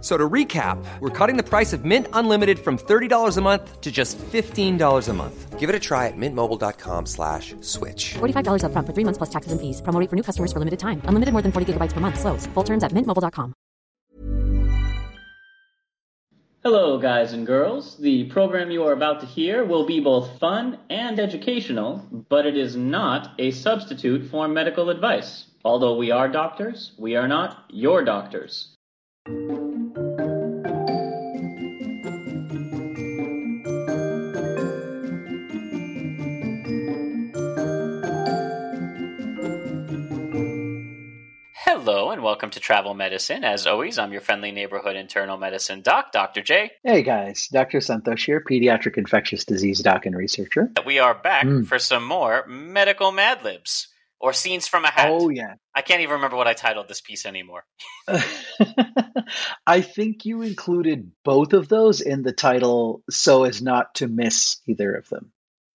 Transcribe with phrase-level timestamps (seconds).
[0.00, 3.92] So to recap, we're cutting the price of Mint Unlimited from $30 a month to
[3.92, 5.58] just $15 a month.
[5.58, 8.14] Give it a try at mintmobile.com slash switch.
[8.14, 9.82] $45 upfront for three months plus taxes and fees.
[9.82, 11.02] Promo for new customers for limited time.
[11.04, 12.18] Unlimited more than 40 gigabytes per month.
[12.18, 12.46] Slows.
[12.54, 13.52] Full terms at mintmobile.com.
[16.62, 17.96] Hello, guys and girls.
[17.96, 22.56] The program you are about to hear will be both fun and educational, but it
[22.56, 25.46] is not a substitute for medical advice.
[25.64, 28.76] Although we are doctors, we are not your doctors.
[42.50, 43.44] Welcome to Travel Medicine.
[43.44, 46.42] As always, I'm your friendly neighborhood internal medicine doc, Dr.
[46.42, 46.72] J.
[46.82, 47.78] Hey guys, Dr.
[47.78, 50.68] Santosh here, pediatric infectious disease doc and researcher.
[50.84, 51.62] We are back hmm.
[51.62, 53.86] for some more medical Mad Libs
[54.18, 55.10] or scenes from a hat.
[55.12, 55.54] Oh yeah.
[55.76, 57.64] I can't even remember what I titled this piece anymore.
[59.66, 64.56] I think you included both of those in the title so as not to miss
[64.66, 65.30] either of them.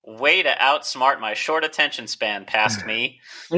[0.06, 3.22] Way to outsmart my short attention span past me.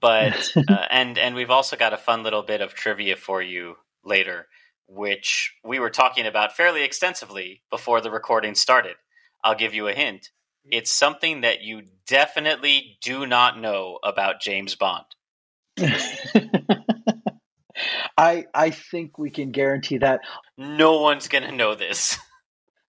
[0.00, 3.76] but uh, and and we've also got a fun little bit of trivia for you
[4.04, 4.46] later,
[4.86, 8.96] which we were talking about fairly extensively before the recording started.
[9.44, 10.30] I'll give you a hint.
[10.70, 15.04] It's something that you definitely do not know about James Bond.
[18.16, 20.20] I I think we can guarantee that.
[20.56, 22.18] No one's gonna know this.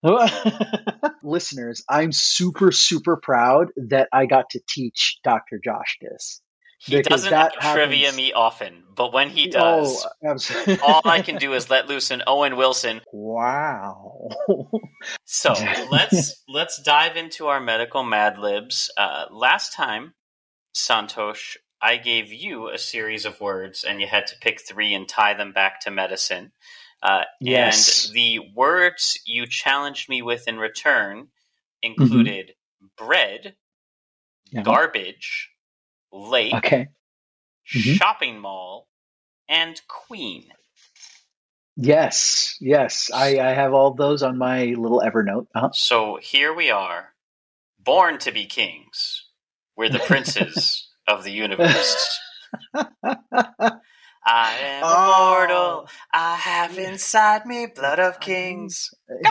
[1.24, 5.60] Listeners, I'm super super proud that I got to teach Dr.
[5.64, 6.42] Josh this.
[6.82, 7.30] He doesn't
[7.62, 11.88] trivia happens- me often, but when he does, Oh, all I can do is let
[11.88, 13.02] loose an Owen Wilson.
[13.14, 14.30] Wow.
[15.26, 15.54] So
[15.92, 18.92] let's let's dive into our medical Mad Libs.
[18.98, 20.14] Uh, last time,
[20.76, 25.08] Santosh, I gave you a series of words, and you had to pick three and
[25.08, 26.52] tie them back to medicine.
[27.02, 28.06] Uh, Yes.
[28.08, 31.30] And the words you challenged me with in return
[31.82, 32.54] included
[32.98, 33.56] bread,
[34.52, 34.64] Yeah.
[34.64, 35.49] garbage,
[36.12, 36.88] lake, Okay.
[37.76, 37.96] Mhm.
[37.98, 38.88] shopping mall,
[39.48, 40.52] and queen.
[41.76, 42.58] Yes.
[42.60, 43.10] Yes.
[43.14, 45.48] I, I have all those on my little Evernote.
[45.56, 45.70] Uh-huh.
[45.74, 47.14] So here we are,
[47.80, 49.26] born to be kings.
[49.78, 52.20] We're the princes of the universe.
[52.74, 55.38] I am Oh.
[55.46, 55.90] immortal.
[56.14, 58.90] I have inside me blood of kings.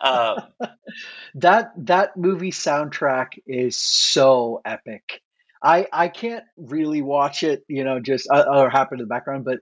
[0.00, 0.40] Uh,
[1.36, 5.22] that that movie soundtrack is so epic.
[5.62, 9.44] I I can't really watch it, you know, just uh, or happen in the background,
[9.44, 9.58] but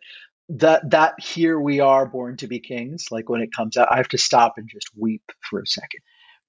[0.49, 3.97] that that here we are born to be kings like when it comes out i
[3.97, 6.01] have to stop and just weep for a second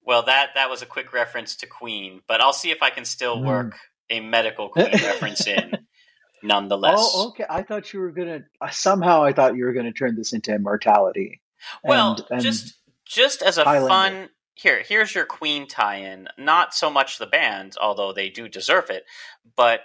[0.08, 3.04] well, that that was a quick reference to Queen, but I'll see if I can
[3.04, 3.44] still Mm.
[3.44, 3.78] work
[4.08, 5.86] a medical Queen reference in,
[6.42, 6.94] nonetheless.
[6.96, 10.16] oh okay i thought you were gonna uh, somehow i thought you were gonna turn
[10.16, 11.42] this into immortality
[11.84, 12.77] Well, and, and just
[13.08, 13.88] just as a Highlander.
[13.88, 16.28] fun here, here's your Queen tie-in.
[16.36, 19.04] Not so much the band, although they do deserve it,
[19.56, 19.80] but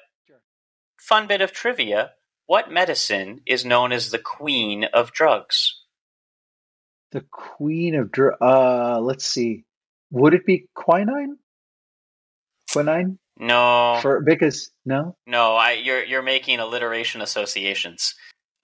[0.99, 2.11] fun bit of trivia.
[2.45, 5.79] What medicine is known as the Queen of drugs?
[7.13, 9.63] the queen of dr- uh let's see
[10.11, 11.37] would it be quinine
[12.71, 18.15] quinine No, for because no no, I, you're you're making alliteration associations.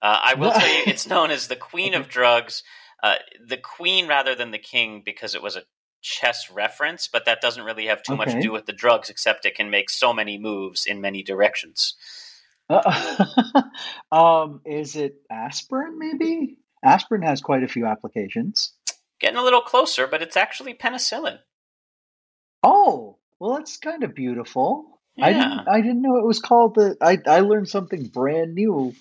[0.01, 2.63] Uh, I will tell you, it's known as the Queen of drugs.
[3.01, 3.15] Uh,
[3.47, 5.63] the queen rather than the king because it was a
[6.01, 9.45] chess reference, but that doesn't really have too much to do with the drugs, except
[9.45, 11.95] it can make so many moves in many directions.
[12.69, 13.25] Uh,
[14.11, 15.97] um, is it aspirin?
[15.97, 18.73] Maybe aspirin has quite a few applications.
[19.19, 21.39] Getting a little closer, but it's actually penicillin.
[22.63, 24.99] Oh, well, that's kind of beautiful.
[25.21, 25.43] I Yeah.
[25.43, 25.67] didn't.
[25.67, 26.95] I didn't know it was called the.
[27.01, 28.93] I I learned something brand new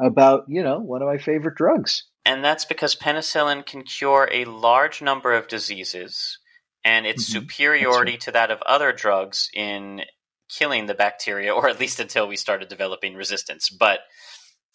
[0.00, 2.04] about you know one of my favorite drugs.
[2.26, 6.38] And that's because penicillin can cure a large number of diseases,
[6.84, 7.34] and its Mhm.
[7.34, 10.04] superiority to that of other drugs in
[10.50, 13.70] killing the bacteria, or at least until we started developing resistance.
[13.70, 14.00] But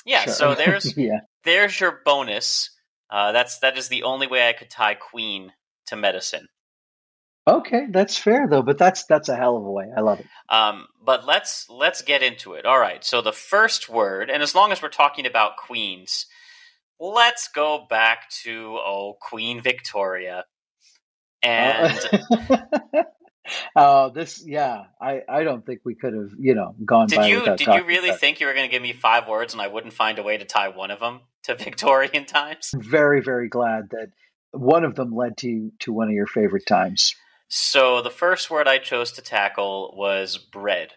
[0.05, 0.33] yeah, Sure.
[0.33, 1.21] so there's yeah.
[1.45, 2.71] there's your bonus.
[3.11, 5.53] Uh, that's that is the only way I could tie queen
[5.87, 6.49] to medicine.
[7.47, 9.87] Okay, that's fair though, but that's that's a hell of a way.
[9.95, 10.27] I love it.
[10.49, 12.65] Um, but let's let's get into it.
[12.65, 13.03] All right.
[13.05, 16.27] So the first word, and as long as we're talking about queens,
[17.01, 20.45] let's go back to oh Queen Victoria.
[21.43, 21.99] And
[22.47, 23.03] Uh,
[23.75, 24.83] oh, this yeah.
[25.01, 28.11] I I don't think we could have you know gone did you did you really
[28.11, 30.37] think you were going to give me five words and I wouldn't find a way
[30.37, 32.71] to tie one of them to Victorian times?
[32.75, 34.11] Very very glad that
[34.51, 37.15] one of them led to to one of your favorite times.
[37.47, 40.93] So the first word I chose to tackle was bread.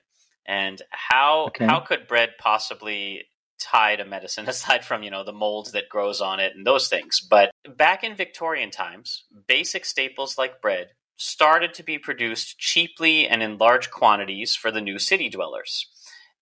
[0.46, 1.66] And how Okay.
[1.66, 3.24] how could bread possibly
[3.60, 6.88] tie to medicine aside from, you know, the mold that grows on it and those
[6.88, 7.20] things?
[7.20, 13.42] But back in Victorian times, basic staples like bread started to be produced cheaply and
[13.42, 15.86] in large quantities for the new city dwellers.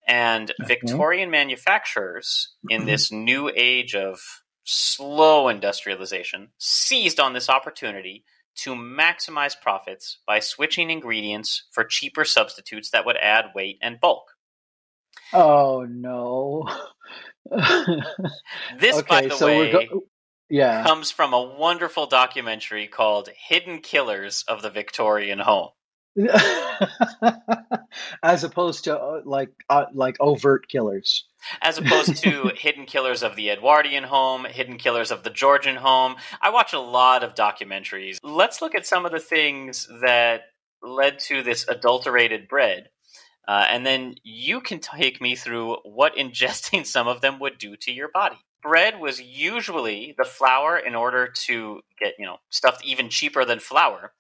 [0.07, 2.89] And Victorian manufacturers in mm-hmm.
[2.89, 4.21] this new age of
[4.65, 8.25] slow industrialization seized on this opportunity
[8.55, 14.32] to maximize profits by switching ingredients for cheaper substitutes that would add weight and bulk.
[15.33, 16.69] Oh no.
[18.79, 20.05] This, by the so way, go-
[20.49, 20.85] yeah.
[20.85, 25.71] comes from a wonderful documentary called Hidden Killers of the Victorian Home.
[28.23, 31.25] As opposed to uh, like uh, like overt killers.
[31.63, 36.17] As opposed to Hidden Killers of the Edwardian Home, Hidden Killers of the Georgian Home.
[36.41, 38.19] I watch a lot of documentaries.
[38.23, 40.43] Let's look at some of the things that
[40.83, 42.89] led to this adulterated bread.
[43.49, 47.77] Uh, and then you can take me through what ingesting some of them would do
[47.77, 48.37] to your body.
[48.63, 53.59] Bread was usually the flour in order to get, you know, stuff even cheaper than
[53.59, 54.13] flour,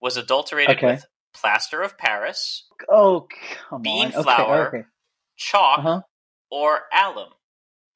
[0.00, 0.92] was adulterated Okay.
[0.92, 3.28] with plaster of Paris, Oh
[3.68, 4.06] come Bean.
[4.14, 4.68] Okay, flour.
[4.68, 4.84] okay.
[5.36, 6.00] chalk, Uh-huh.
[6.50, 7.30] or alum.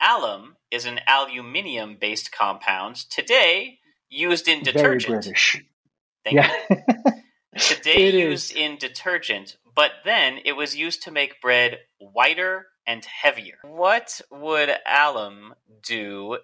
[0.03, 3.79] Alum is an aluminium based compound today
[4.11, 5.25] used in Very detergent.
[5.25, 5.65] British.
[6.25, 6.53] Thank yeah.
[6.71, 6.77] you.
[7.59, 8.57] Today used is.
[8.57, 13.59] in detergent, but then it was used to make bread whiter and heavier.
[13.63, 16.39] What would alum do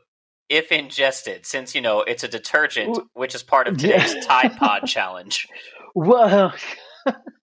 [0.49, 1.47] if ingested?
[1.47, 4.05] Since you know it's a detergent, which is part of yeah.
[4.05, 5.49] today's Tide Pod challenge.
[5.95, 6.55] Well,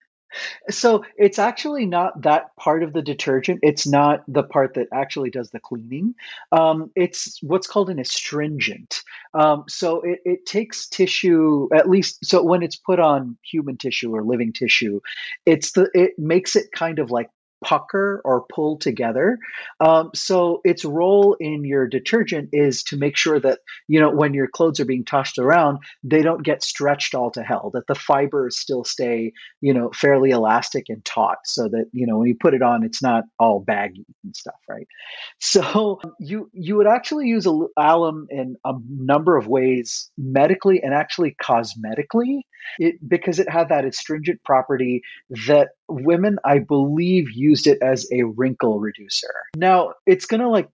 [0.70, 3.60] so it's actually not that part of the detergent.
[3.64, 6.16] It's not the part that actually does the cleaning.
[6.52, 9.04] Um, it's what's called an astringent.
[9.34, 14.16] Um, so it, it takes tissue, at least, so when it's put on human tissue
[14.16, 15.00] or living tissue,
[15.46, 17.30] it's the it makes it kind of like
[17.63, 19.39] pucker or pull together.
[19.80, 24.33] Um, so its role in your detergent is to make sure that you know when
[24.33, 27.71] your clothes are being tossed around, they don't get stretched all to hell.
[27.74, 32.17] That the fibers still stay you know fairly elastic and taut, so that you know
[32.17, 34.88] when you put it on, it's not all baggy and stuff, right?
[35.39, 40.93] So you you would actually use al- alum in a number of ways, medically and
[40.93, 42.41] actually cosmetically,
[42.79, 45.01] it because it had that astringent property
[45.48, 49.34] that women, I believe, used it as a wrinkle reducer.
[49.56, 50.70] Now it's gonna like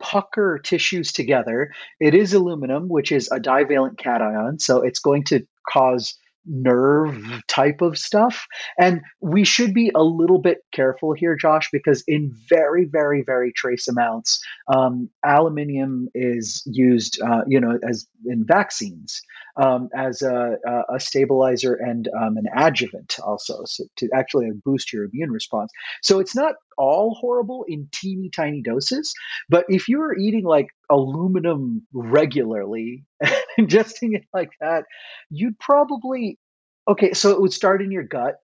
[0.00, 1.72] pucker tissues together.
[2.00, 6.14] It is aluminum, which is a divalent cation, so it's going to cause
[6.48, 8.46] nerve type of stuff.
[8.78, 13.52] And we should be a little bit careful here, Josh, because in very, very, very
[13.52, 14.40] trace amounts,
[14.74, 19.20] um, aluminium is used, uh, you know, as in vaccines
[19.56, 25.04] um, as a, a- stabilizer and um, an adjuvant also so to actually boost your
[25.04, 25.70] immune response.
[26.02, 29.12] So it's not all horrible in teeny tiny doses,
[29.48, 33.04] but if you're eating like aluminum regularly,
[33.58, 34.84] ingesting it like that,
[35.30, 36.38] you'd probably
[36.88, 37.12] okay.
[37.12, 38.36] So it would start in your gut.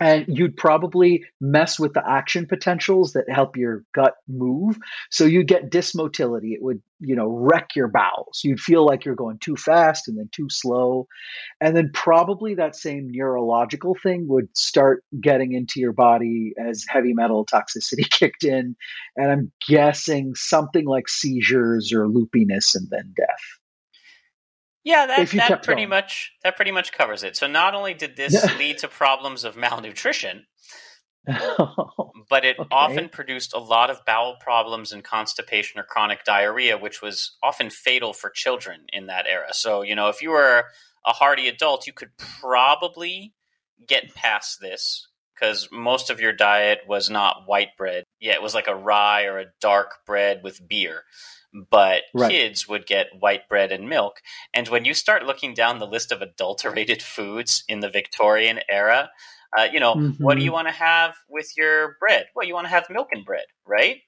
[0.00, 4.76] And you'd probably mess with the action potentials that help your gut move.
[5.10, 6.52] So you'd get dysmotility.
[6.52, 8.40] It would, you know, wreck your bowels.
[8.42, 11.06] You'd feel like you're going too fast and then too slow.
[11.60, 17.14] And then probably that same neurological thing would start getting into your body as heavy
[17.14, 18.74] metal toxicity kicked in.
[19.16, 23.63] And I'm guessing something like seizures or loopiness and then death.
[24.84, 25.86] Yeah, that, that pretty going.
[25.86, 27.36] much that pretty much covers it.
[27.36, 30.46] So not only did this lead to problems of malnutrition,
[32.30, 32.70] but it Okay.
[32.70, 37.70] often produced a lot of bowel problems and constipation or chronic diarrhea, which was often
[37.70, 39.52] fatal for children in that era.
[39.52, 40.66] So, you know, if you were
[41.06, 43.34] a hardy adult, you could probably
[43.86, 48.04] get past this because most of your diet was not white bread.
[48.20, 51.02] Yeah, it was like a rye or a dark bread with beer.
[51.70, 52.30] But Right.
[52.30, 54.20] kids would get white bread and milk.
[54.52, 59.10] And when you start looking down the list of adulterated foods in the Victorian era,
[59.56, 60.44] uh, you know, what do Mhm.
[60.46, 62.26] you want to have with your bread?
[62.34, 63.98] Well, you want to have milk and bread, right?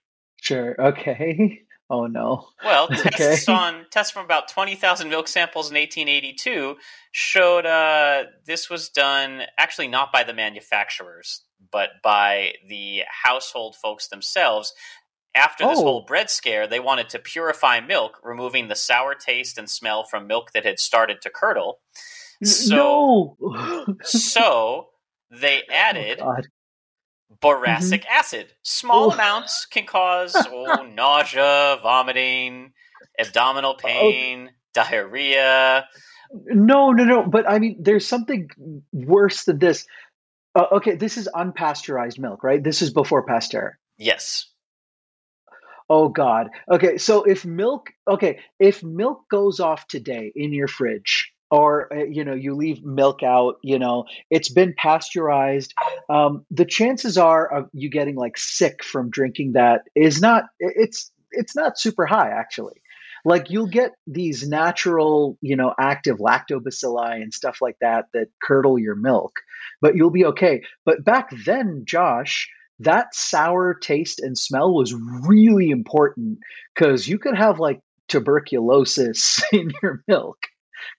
[0.43, 0.75] Sure.
[0.79, 1.63] Okay.
[1.89, 2.49] Oh no.
[2.65, 3.11] Well, Okay.
[3.13, 6.79] tests on tests from about twenty thousand milk samples in eighteen eighty two
[7.13, 14.09] showed uh, this was done actually not by the manufacturers, but by the household folks
[14.09, 14.75] themselves.
[15.37, 15.83] After this Oh.
[15.85, 20.27] whole bread scare, they wanted to purify milk, removing the sour taste and smell from
[20.27, 21.81] milk that had started to curdle.
[22.43, 23.97] So, no.
[24.03, 24.89] so
[25.31, 26.49] they Oh, added God.
[27.43, 28.13] boracic Mm-hmm.
[28.19, 28.53] acid.
[28.63, 29.15] Small Oh.
[29.15, 32.73] amounts can cause oh, nausea, vomiting,
[33.19, 33.77] abdominal Oh.
[33.77, 35.87] pain, diarrhea.
[36.33, 37.23] No, no, no.
[37.27, 38.49] But I mean, there's something
[38.93, 39.87] worse than this.
[40.55, 42.63] Uh, okay, this is unpasteurized milk, right?
[42.63, 43.79] This is before Pasteur.
[43.99, 44.47] Yes.
[45.89, 46.49] Oh God.
[46.71, 52.05] Okay, so if milk, okay, if milk goes off today in your fridge, or uh,
[52.05, 55.73] you know, you leave milk out, you know, it's been pasteurized.
[56.09, 60.47] Um, the chances are of you getting like sick from drinking that is not.
[60.59, 62.83] It's it's not super high actually.
[63.25, 68.79] Like you'll get these natural, you know, active lactobacilli and stuff like that that curdle
[68.79, 69.33] your milk,
[69.81, 70.63] but you'll be okay.
[70.85, 72.49] But back then, Josh,
[72.81, 76.39] that sour taste and smell was really important
[76.75, 80.39] because you could have like tuberculosis in your milk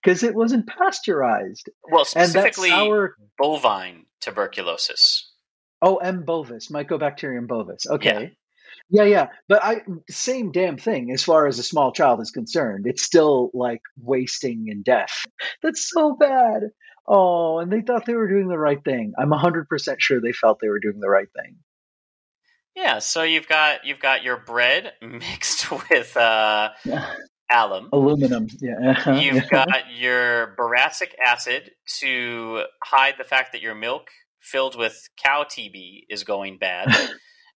[0.02, 1.68] because it wasn't pasteurized.
[1.90, 5.30] Well, specifically sour, bovine tuberculosis.
[5.82, 6.24] oh, M.
[6.24, 7.86] bovis, Mycobacterium bovis.
[7.88, 8.32] Okay.
[8.90, 9.26] Yeah, yeah.
[9.48, 12.86] But I same damn thing as far as a small child is concerned.
[12.86, 15.24] It's still like wasting and death.
[15.62, 16.70] That's so bad.
[17.06, 19.12] Oh, and they thought they were doing the right thing.
[19.18, 19.64] I'm 100%
[19.98, 21.56] sure they felt they were doing the right thing.
[22.80, 26.70] Yeah, so you've got you've got your bread mixed with uh,
[27.50, 27.88] alum.
[27.92, 28.46] Aluminum.
[28.60, 28.90] Yeah.
[28.90, 34.08] uh-huh, You've got your boracic acid to hide the fact that your milk
[34.40, 36.88] filled with cow TB is going bad.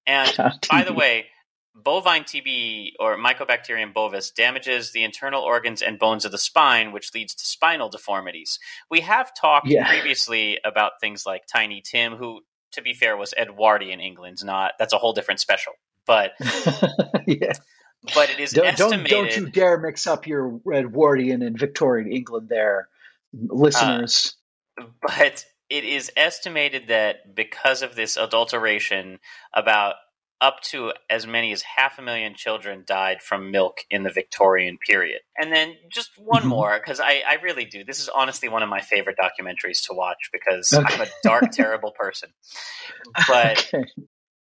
[0.08, 0.32] And
[0.68, 1.26] by the way,
[1.74, 7.14] bovine TB or Mycobacterium bovis damages the internal organs and bones of the spine, which
[7.14, 8.58] leads to spinal deformities.
[8.90, 9.86] We have talked Yeah.
[9.88, 12.40] previously about things like Tiny Tim, who,
[12.72, 14.44] to be fair, was Edwardian England.
[14.44, 15.72] Not that's a whole different special,
[16.06, 16.32] but
[17.26, 17.52] yeah.
[18.14, 19.10] but it is Don't, don't, estimated.
[19.10, 22.88] don't you dare mix up your Edwardian and Victorian England there,
[23.32, 24.34] listeners.
[24.80, 29.18] Uh, but it is estimated that because of this adulteration,
[29.54, 29.94] about
[30.42, 34.76] up to as many as half a million children died from milk in the Victorian
[34.76, 35.20] period.
[35.38, 36.48] And then just one Mhm.
[36.48, 37.84] more, because I, I really do.
[37.84, 41.92] This is honestly one of my favorite documentaries to watch because I'm a dark, terrible
[41.92, 42.30] person.
[43.28, 43.84] But okay.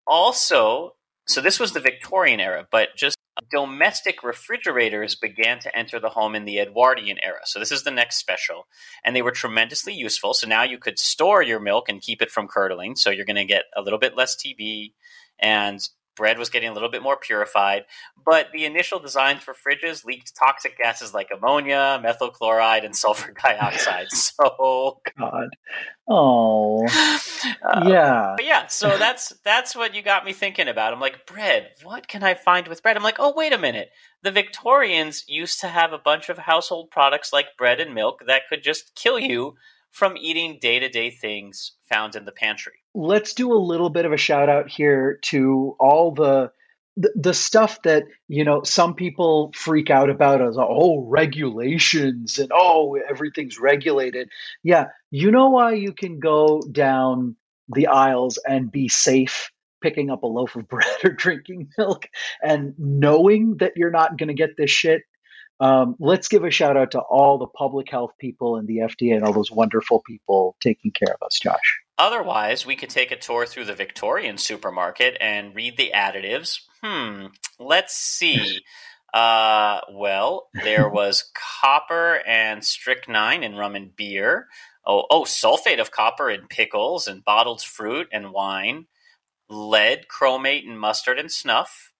[0.06, 0.94] also,
[1.26, 3.16] so this was the Victorian era, but just
[3.50, 7.40] domestic refrigerators began to enter the home in the Edwardian era.
[7.44, 8.66] So this is the next special.
[9.04, 10.34] And they were tremendously useful.
[10.34, 12.94] So now you could store your milk and keep it from curdling.
[12.96, 14.92] So you're going to get a little bit less TB
[15.42, 17.84] and bread was getting a little bit more purified.
[18.24, 23.32] But the initial designs for fridges leaked toxic gases like ammonia, methyl chloride, and sulfur
[23.32, 24.06] dioxide.
[24.12, 25.48] So God.
[26.08, 26.86] Oh.
[26.86, 28.34] uh, yeah.
[28.36, 30.92] but yeah, so that's that's what you got me thinking about.
[30.92, 31.70] I'm like, bread.
[31.82, 32.96] What can I find with bread?
[32.96, 33.90] I'm like, oh, wait a minute.
[34.22, 38.42] The Victorians used to have a bunch of household products like bread and milk that
[38.48, 39.54] could just kill you
[39.90, 42.81] from eating day to day things found in the pantry.
[42.94, 46.52] Let's do a little bit of a shout out here to all the
[46.96, 52.98] the, stuff that you know some people freak out about as oh regulations and oh
[53.08, 54.28] everything's regulated.
[54.62, 57.36] Yeah you know why you can go down
[57.68, 59.50] the aisles and be safe
[59.82, 62.08] picking up a loaf of bread or drinking milk
[62.42, 65.02] and knowing that you're not going to get this shit?
[65.60, 69.14] Um, let's give a shout out to all the public health people and the fda
[69.14, 73.16] and all those wonderful people taking care of us josh Otherwise, we could take a
[73.16, 76.60] tour through the Victorian supermarket and read the additives.
[76.82, 77.26] Hmm,
[77.58, 78.60] let's see.
[79.12, 84.46] Uh, well, there was copper and strychnine in rum and beer.
[84.86, 88.86] Oh, oh, sulfate of copper in pickles and bottled fruit and wine.
[89.50, 91.91] Lead, chromate in mustard and snuff.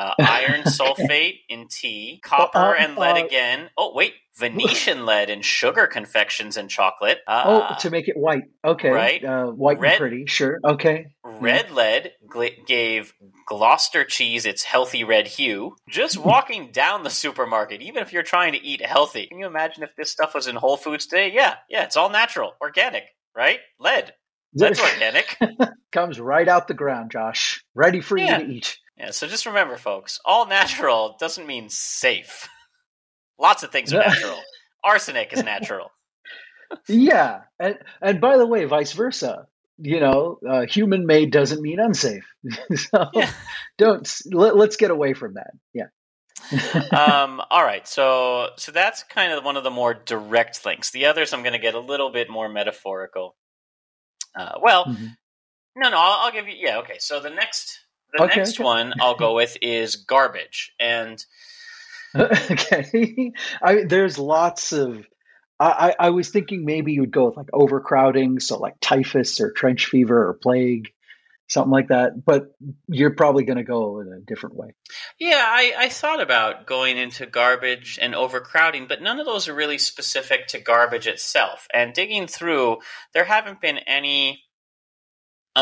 [0.00, 3.68] Uh, iron sulfate in tea, copper uh, and lead uh, again.
[3.76, 7.18] Oh, wait, Venetian lead in sugar confections and chocolate.
[7.28, 8.44] oh, Uh, to make it white.
[8.64, 8.90] Okay.
[8.90, 9.22] right.
[9.24, 10.24] Uh, white Red- and pretty.
[10.26, 10.58] Sure.
[10.64, 11.08] Okay.
[11.24, 13.12] Red lead gl- gave
[13.46, 15.76] Gloucester cheese its healthy red hue.
[15.88, 19.82] Just walking down the supermarket, even if you're trying to eat healthy, can you imagine
[19.82, 21.30] if this stuff was in Whole Foods today?
[21.34, 23.04] Yeah, yeah, it's all natural, organic,
[23.36, 23.58] right?
[23.78, 24.12] Lead.
[24.54, 25.36] That's organic.
[25.92, 27.59] Comes right out the ground, Josh.
[27.74, 28.38] Ready for Yeah.
[28.38, 28.78] you to eat.
[28.96, 32.48] Yeah, so just remember, folks, all natural doesn't mean safe.
[33.38, 34.38] Lots of things are natural.
[34.84, 35.90] Arsenic is natural.
[36.86, 39.46] Yeah, and and by the way, vice versa.
[39.78, 42.24] You know, uh, human made doesn't mean unsafe.
[42.76, 43.28] so Yeah.
[43.76, 45.50] don't let, let's get away from that.
[45.74, 45.86] Yeah.
[46.92, 50.92] um, all right, so so that's kind of one of the more direct links.
[50.92, 53.34] The others, I'm going to get a little bit more metaphorical.
[54.38, 55.16] Uh, well, Mhm.
[55.76, 56.54] No, no, I'll, I'll give you.
[56.58, 56.96] Yeah, okay.
[56.98, 57.80] So the next,
[58.12, 58.64] the Okay, next okay.
[58.64, 61.22] one I'll go with is garbage, and
[62.16, 63.32] okay.
[63.62, 65.06] I there's lots of.
[65.58, 69.40] I, I I was thinking maybe you would go with like overcrowding, so like typhus
[69.40, 70.92] or trench fever or plague,
[71.48, 72.24] something like that.
[72.24, 72.54] But
[72.88, 74.74] you're probably going to go in a different way.
[75.18, 79.54] Yeah, I, I thought about going into garbage and overcrowding, but none of those are
[79.54, 81.68] really specific to garbage itself.
[81.72, 82.78] And digging through,
[83.12, 84.44] there haven't been any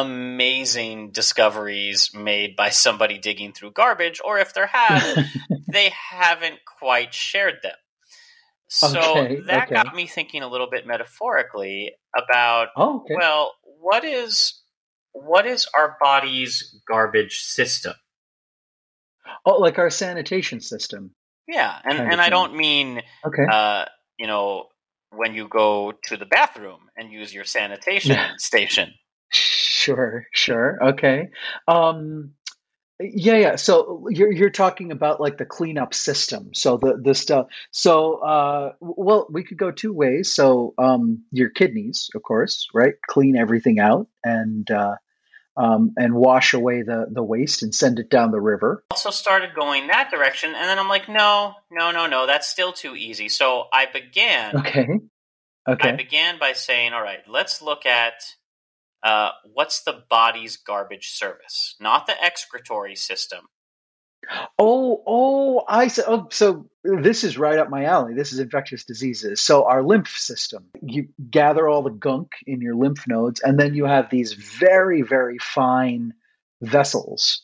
[0.00, 5.26] amazing discoveries made by somebody digging through garbage, or if there have,
[5.68, 7.74] they haven't quite shared them.
[8.68, 9.74] So Okay, that okay.
[9.74, 13.14] got me thinking a little bit metaphorically about oh, okay.
[13.16, 14.60] well, what is
[15.12, 17.94] what is our body's garbage system?
[19.46, 21.14] oh, like our sanitation system.
[21.46, 23.44] Yeah, and, and I don't mean Okay.
[23.50, 23.86] uh,
[24.18, 24.66] you know
[25.10, 28.92] when you go to the bathroom and use your sanitation station.
[29.78, 30.78] Sure, sure.
[30.88, 31.30] Okay.
[31.68, 32.32] Um
[33.00, 33.56] yeah, yeah.
[33.56, 36.50] So you're you're talking about like the cleanup system.
[36.52, 37.46] So the the stuff.
[37.70, 40.34] So uh well, we could go two ways.
[40.34, 42.94] So um your kidneys, of course, right?
[43.06, 44.96] Clean everything out and uh
[45.56, 48.82] um and wash away the the waste and send it down the river.
[48.90, 52.72] Also started going that direction, and then I'm like, no, no, no, no, that's still
[52.72, 53.28] too easy.
[53.28, 54.56] So I began.
[54.56, 54.88] Okay.
[55.68, 55.90] Okay.
[55.90, 58.14] I began by saying, all right, let's look at
[59.02, 63.46] uh, what's the body's garbage service, not the excretory system.
[64.58, 66.04] Oh, oh, I said.
[66.08, 68.14] Oh, so this is right up my alley.
[68.14, 69.40] This is infectious diseases.
[69.40, 73.74] So our lymph system, you gather all the gunk in your lymph nodes, and then
[73.74, 76.14] you have these very, very fine
[76.60, 77.42] vessels.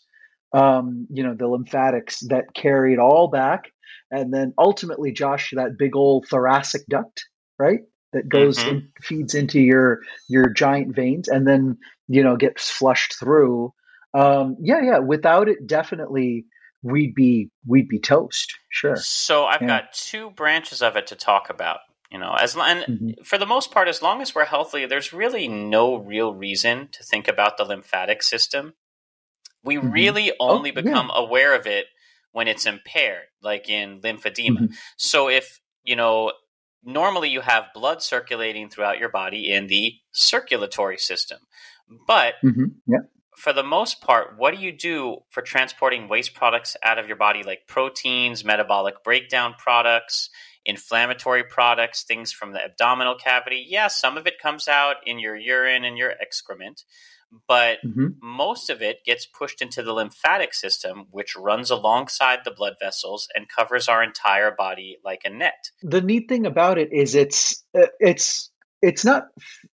[0.52, 3.70] Um, you know, the lymphatics that carry it all back,
[4.10, 7.24] and then ultimately, Josh, that big old thoracic duct,
[7.58, 7.80] right?
[8.14, 8.68] That goes Mhm.
[8.68, 13.74] and feeds into your your giant veins, and then you know gets flushed through.
[14.14, 14.98] Um, yeah, yeah.
[15.00, 16.46] Without it, definitely
[16.82, 18.56] we'd be we'd be toast.
[18.70, 18.94] Sure.
[18.96, 19.66] So I've Yeah.
[19.66, 21.80] got two branches of it to talk about.
[22.10, 23.26] You know, as and Mhm.
[23.26, 27.02] for the most part, as long as we're healthy, there's really no real reason to
[27.02, 28.74] think about the lymphatic system.
[29.64, 29.92] We Mhm.
[29.92, 30.82] really Oh, only yeah.
[30.82, 31.86] become aware of it
[32.30, 34.68] when it's impaired, like in lymphedema.
[34.68, 34.74] Mhm.
[34.96, 36.32] So if you know,
[36.84, 41.38] normally you have blood circulating throughout your body in the circulatory system,
[42.06, 42.76] but Mhm.
[42.86, 42.98] Yeah.
[43.36, 47.16] for the most part, what do you do for transporting waste products out of your
[47.16, 50.30] body, like proteins, metabolic breakdown products,
[50.64, 53.64] inflammatory products, things from the abdominal cavity?
[53.68, 56.84] Yeah, some of it comes out in your urine and your excrement,
[57.48, 58.16] but Mhm.
[58.22, 63.28] most of it gets pushed into the lymphatic system, which runs alongside the blood vessels
[63.34, 65.70] and covers our entire body like a net.
[65.82, 68.50] The neat thing about it is it's uh, it's
[68.82, 69.28] it's not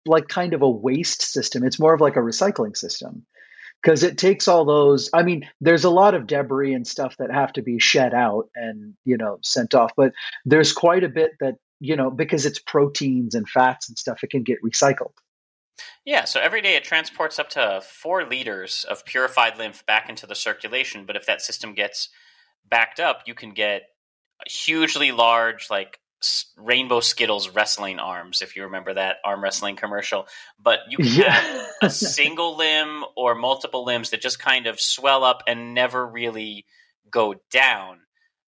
[0.06, 1.64] like kind of a waste system.
[1.64, 3.26] It's more of like a recycling system
[3.82, 5.10] because it takes all those.
[5.14, 8.50] I mean, there's a lot of debris and stuff that have to be shed out
[8.56, 10.14] and you know sent off, but
[10.46, 14.24] there's quite a bit that you know because it's proteins and fats and stuff.
[14.24, 15.14] It can get recycled.
[16.06, 20.28] Yeah, so every day it transports up to four liters of purified lymph back into
[20.28, 21.06] the circulation.
[21.06, 22.10] But if that system gets
[22.70, 23.84] backed up, you can get
[24.48, 26.00] hugely large, like
[26.58, 30.28] rainbow Skittles wrestling arms, if you remember that arm wrestling commercial.
[30.62, 35.24] But you can have a single limb or multiple limbs that just kind of swell
[35.24, 36.66] up and never really
[37.10, 38.00] go down.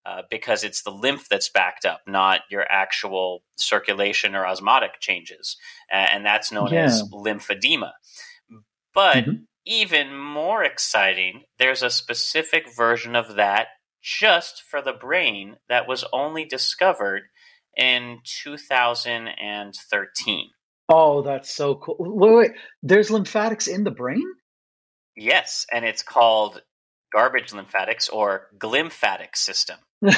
[0.04, 5.58] Uh, because it's the lymph that's backed up, not your actual circulation or osmotic changes.
[5.94, 7.92] Uh, and that's known as lymphedema.
[8.96, 9.46] But Mhm.
[9.66, 13.68] even more exciting, there's a specific version of that
[14.02, 17.30] just for the brain that was only discovered
[17.78, 20.50] in 2013.
[20.90, 21.96] Oh, that's so cool.
[22.00, 22.52] Wait, wait.
[22.82, 24.26] There's lymphatics in the brain?
[25.16, 26.62] Yes, and it's called
[27.14, 29.78] garbage lymphatics or glymphatic system.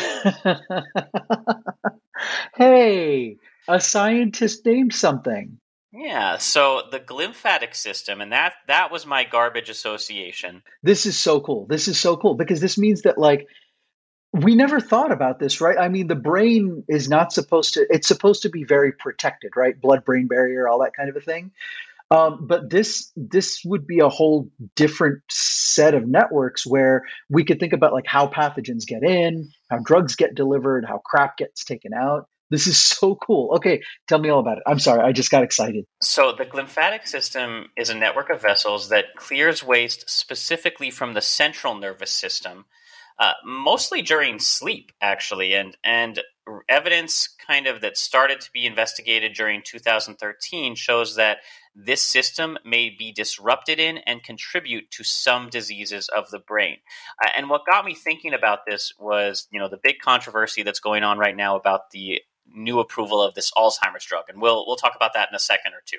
[2.55, 5.59] hey, a scientist named something.
[5.91, 10.63] Yeah, so the glymphatic system, and that that was my garbage association.
[10.81, 11.67] This is so cool.
[11.67, 13.47] This is so cool because this means that like
[14.31, 15.77] we never thought about this, right?
[15.77, 17.85] I mean, the brain is not supposed to.
[17.91, 19.79] It's supposed to be very protected, right?
[19.79, 21.51] Blood-brain barrier, all that kind of a thing.
[22.13, 27.59] Um, but this this would be a whole different set of networks where we could
[27.59, 31.91] think about like how pathogens get in, how drugs get delivered, how crap gets taken
[31.91, 32.27] out.
[32.51, 33.55] This is so cool.
[33.55, 34.63] Okay, tell me all about it.
[34.67, 35.85] I'm sorry, I just got excited.
[36.03, 41.21] So, the glymphatic system is a network of vessels that clears waste specifically from the
[41.21, 42.65] central nervous system,
[43.17, 45.55] uh, mostly during sleep, actually.
[45.55, 46.19] And, and
[46.69, 51.37] evidence kind of that started to be investigated during 2013 shows that
[51.75, 56.77] this system may be disrupted in and contribute to some diseases of the brain.
[57.23, 60.79] Uh, and what got me thinking about this was, you know, the big controversy that's
[60.79, 62.21] going on right now about the
[62.53, 65.73] new approval of this Alzheimer's drug, and we'll we'll talk about that in a second
[65.73, 65.97] or two.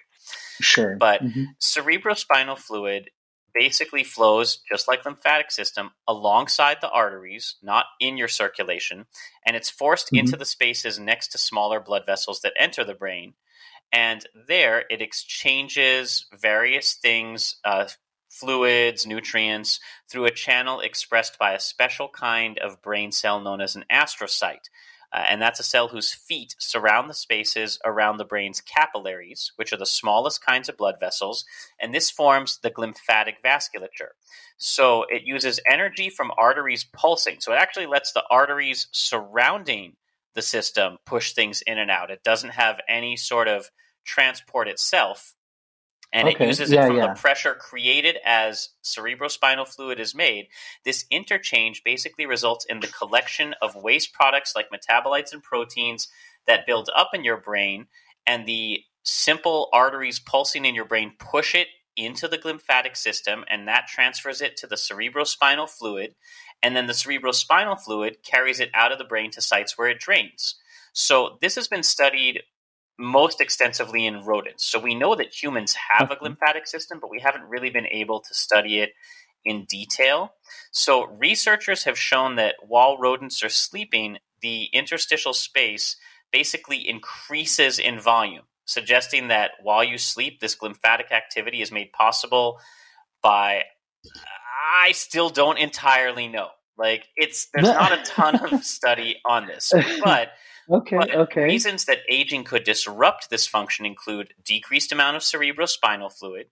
[0.61, 0.97] Sure.
[0.97, 1.45] But mm-hmm.
[1.61, 3.11] cerebrospinal fluid
[3.55, 9.07] basically flows just like lymphatic system alongside the arteries, not in your circulation,
[9.47, 10.19] and it's forced mm-hmm.
[10.19, 13.35] into the spaces next to smaller blood vessels that enter the brain.
[13.93, 17.87] And there, it exchanges various things, uh,
[18.29, 19.79] fluids, nutrients,
[20.11, 24.69] through a channel expressed by a special kind of brain cell known as an astrocyte.
[25.15, 29.73] Uh, and that's a cell whose feet surround the spaces around the brain's capillaries, which
[29.73, 31.45] are the smallest kinds of blood vessels,
[31.81, 34.11] and this forms the glymphatic vasculature.
[34.59, 37.37] So it uses energy from arteries pulsing.
[37.39, 39.95] So it actually lets the arteries surrounding
[40.35, 42.11] the system push things in and out.
[42.11, 43.71] It doesn't have any sort of
[44.05, 45.34] transport itself
[46.15, 46.45] and okay.
[46.45, 47.09] it uses yeah, it from yeah.
[47.09, 50.47] the pressure created as cerebrospinal fluid is made.
[50.85, 56.09] This interchange basically results in the collection of waste products like metabolites and proteins
[56.47, 57.89] that build up in your brain,
[58.27, 63.67] and the simple arteries pulsing in your brain push it into the glymphatic system, and
[63.67, 66.15] that transfers it to the cerebrospinal fluid,
[66.63, 69.99] and then the cerebrospinal fluid carries it out of the brain to sites where it
[69.99, 70.55] drains.
[70.93, 72.43] So this has been studied
[72.99, 74.67] most extensively in rodents.
[74.67, 78.21] So we know that humans have a glymphatic system, but we haven't really been able
[78.21, 78.91] to study it
[79.45, 80.35] in detail.
[80.73, 85.97] So researchers have shown that while rodents are sleeping, the interstitial space
[86.33, 92.59] basically increases in volume, suggesting that while you sleep, this glymphatic activity is made possible
[93.23, 93.63] by
[94.83, 96.49] I still don't entirely know.
[96.77, 100.31] Like it's there's not a ton of study on this, but
[100.71, 101.45] Okay, but okay.
[101.45, 106.47] Reasons that aging could disrupt this function include decreased amount of cerebrospinal fluid,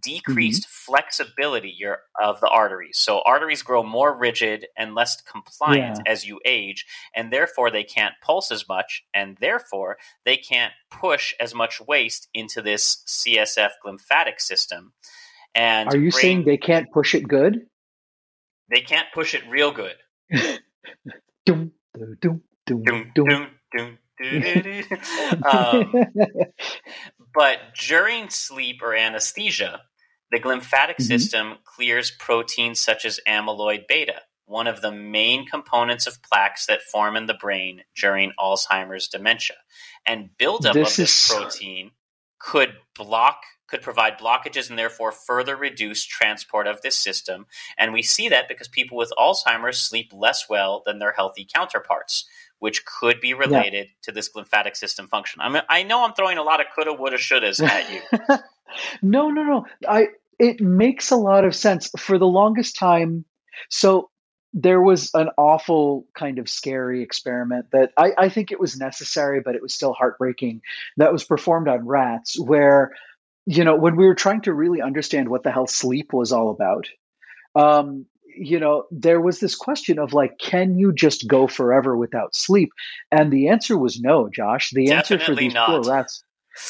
[0.00, 0.92] decreased mm-hmm.
[0.92, 1.76] flexibility
[2.20, 2.98] of the arteries.
[2.98, 6.12] So arteries grow more rigid and less compliant yeah.
[6.12, 11.34] as you age, and therefore they can't pulse as much, and therefore they can't push
[11.40, 14.92] as much waste into this CSF lymphatic system.
[15.54, 17.66] And are you brain, saying they can't push it good?
[18.70, 19.96] They can't push it real good.
[21.46, 21.72] dum,
[22.20, 23.98] dum, Doom, doom, doom,
[25.50, 25.92] um,
[27.34, 29.82] but during sleep or anesthesia,
[30.30, 31.02] the glymphatic mm-hmm.
[31.02, 36.82] system clears proteins such as amyloid beta, one of the main components of plaques that
[36.82, 39.56] form in the brain during Alzheimer's dementia.
[40.06, 41.36] And buildup this of this is...
[41.36, 41.90] protein
[42.38, 47.46] could block could provide blockages and therefore further reduce transport of this system.
[47.78, 52.26] And we see that because people with Alzheimer's sleep less well than their healthy counterparts
[52.62, 53.94] which could be related yeah.
[54.02, 55.40] to this glymphatic system function.
[55.40, 58.00] I mean, I know I'm throwing a lot of coulda, woulda, shouldas at you.
[59.02, 59.66] no, no, no.
[59.88, 61.90] I it makes a lot of sense.
[61.98, 63.24] For the longest time,
[63.68, 64.10] so
[64.52, 69.40] there was an awful kind of scary experiment that I, I think it was necessary,
[69.40, 70.62] but it was still heartbreaking.
[70.98, 72.92] That was performed on rats, where
[73.44, 76.50] you know when we were trying to really understand what the hell sleep was all
[76.50, 76.86] about.
[77.56, 82.34] Um, you know, there was this question of like, can you just go forever without
[82.34, 82.70] sleep?
[83.10, 84.70] And the answer was no, Josh.
[84.70, 85.68] The Definitely answer for these not.
[85.68, 86.24] poor rats.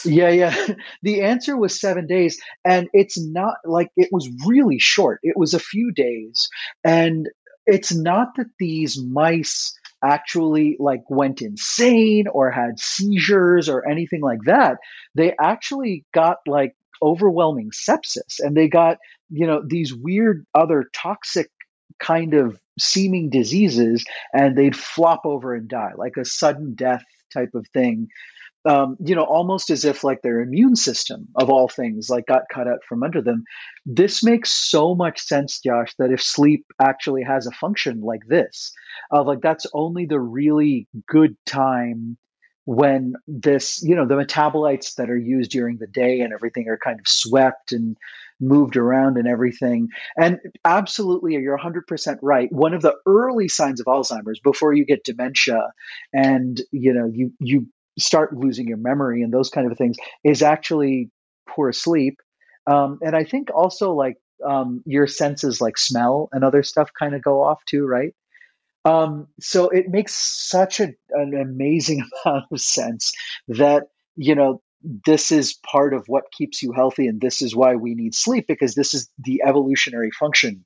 [0.05, 0.67] Yeah, yeah.
[1.03, 2.41] The answer was seven days.
[2.65, 5.21] And it's not like it was really short.
[5.23, 6.49] It was a few days.
[6.85, 7.29] And
[7.67, 14.41] it's not that these mice actually like went insane or had seizures or anything like
[14.47, 14.79] that.
[15.15, 18.99] They actually got like overwhelming sepsis and they got
[19.31, 21.51] you know these weird other toxic
[21.99, 27.55] kind of seeming diseases and they'd flop over and die like a sudden death type
[27.55, 28.09] of thing
[28.65, 32.43] um, you know, almost as if like their immune system of all things like got
[32.53, 33.45] cut out from under them.
[33.85, 38.73] This makes so much sense, Josh, that if sleep actually has a function like this,
[39.11, 42.17] of like that's only the really good time
[42.65, 46.79] when this, you know, the metabolites that are used during the day and everything are
[46.79, 47.97] kind of swept and
[48.41, 49.89] moved around and everything.
[50.17, 52.53] And absolutely, you're 100% right.
[52.53, 55.73] One of the early signs of Alzheimer's before you get dementia
[56.13, 57.67] and, you know, you, you
[57.99, 61.11] start losing your memory and those kind of things is actually
[61.49, 62.19] poor sleep.
[62.67, 67.15] Um, and I think also like um, your senses like smell and other stuff kind
[67.15, 68.15] of go off too, right?
[68.85, 73.13] Um, so it makes such a, an amazing amount of sense
[73.49, 73.85] that,
[74.17, 74.63] you know,
[75.07, 78.47] this is part of what keeps you healthy and this is why we need sleep
[78.49, 80.65] because this is the evolutionary function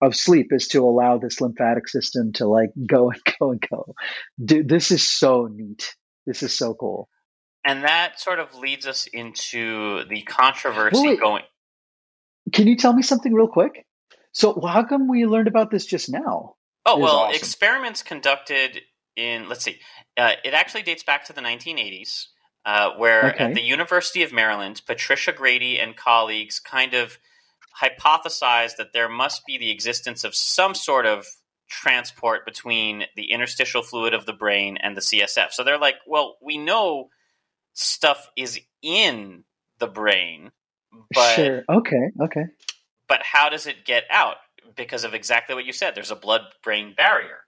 [0.00, 3.94] of sleep is to allow this lymphatic system to like go and go and go
[4.42, 5.94] Dude, this is so neat
[6.28, 7.08] this is so cool.
[7.64, 11.42] And that sort of leads us into the controversy wait, going.
[12.52, 13.86] Can you tell me something real quick?
[14.32, 16.54] So, how come we learned about this just now?
[16.86, 17.36] Oh, well, awesome.
[17.36, 18.80] experiments conducted
[19.16, 19.78] in, let's see,
[20.16, 22.26] uh, it actually dates back to the 1980s,
[22.64, 23.44] uh, where okay.
[23.44, 27.18] at the University of Maryland, Patricia Grady and colleagues kind of
[27.82, 31.26] hypothesized that there must be the existence of some sort of
[31.68, 35.52] transport between the interstitial fluid of the brain and the CSF.
[35.52, 37.10] So they're like, well, we know
[37.74, 39.44] stuff is in
[39.78, 40.50] the brain,
[41.14, 41.64] but sure.
[41.68, 42.44] okay, okay.
[43.08, 44.36] But how does it get out?
[44.76, 47.38] Because of exactly what you said, there's a blood-brain barrier.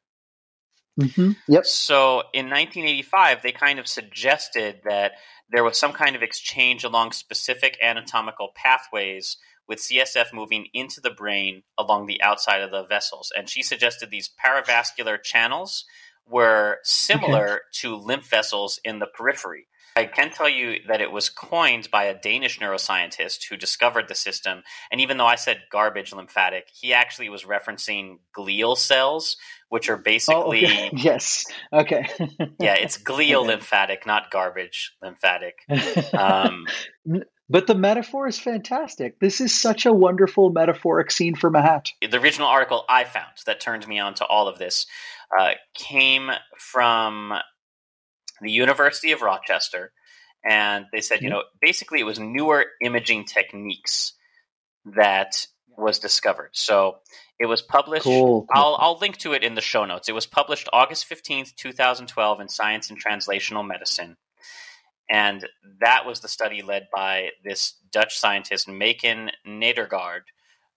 [1.01, 1.33] Mm-hmm.
[1.49, 1.67] Yep.
[1.67, 5.13] So in 1985, they kind of suggested that
[5.51, 9.37] there was some kind of exchange along specific anatomical pathways
[9.69, 13.33] with CSF moving into the brain along the outside of the vessels.
[13.37, 15.85] And she suggested these paravascular channels
[16.27, 17.59] were similar okay.
[17.73, 19.69] to lymph vessels in the periphery.
[19.97, 24.15] I can tell you that it was coined by a Danish neuroscientist who discovered the
[24.15, 24.63] system.
[24.91, 29.37] And even though I said garbage lymphatic, he actually was referencing glial cells,
[29.69, 30.67] which are basically.
[30.67, 30.91] Oh, okay.
[30.97, 31.45] yes.
[31.73, 32.07] Okay.
[32.59, 35.59] yeah, it's glial lymphatic, not garbage lymphatic.
[36.13, 36.67] Um,
[37.49, 39.19] but the metaphor is fantastic.
[39.19, 41.89] This is such a wonderful metaphoric scene for Mahat.
[42.01, 44.87] The original article I found that turned me on to all of this
[45.37, 47.33] uh, came from
[48.41, 49.93] the University of Rochester.
[50.45, 51.39] And they said, you mm-hmm.
[51.39, 54.15] know, basically it was newer imaging techniques
[54.85, 56.51] that was discovered.
[56.53, 56.99] So
[57.39, 58.05] it was published.
[58.05, 58.47] Cool.
[58.51, 60.09] I'll, I'll link to it in the show notes.
[60.09, 64.17] It was published August 15th, 2012 in Science and Translational Medicine.
[65.11, 65.47] And
[65.81, 70.21] that was the study led by this Dutch scientist, Maiken Nedergaard,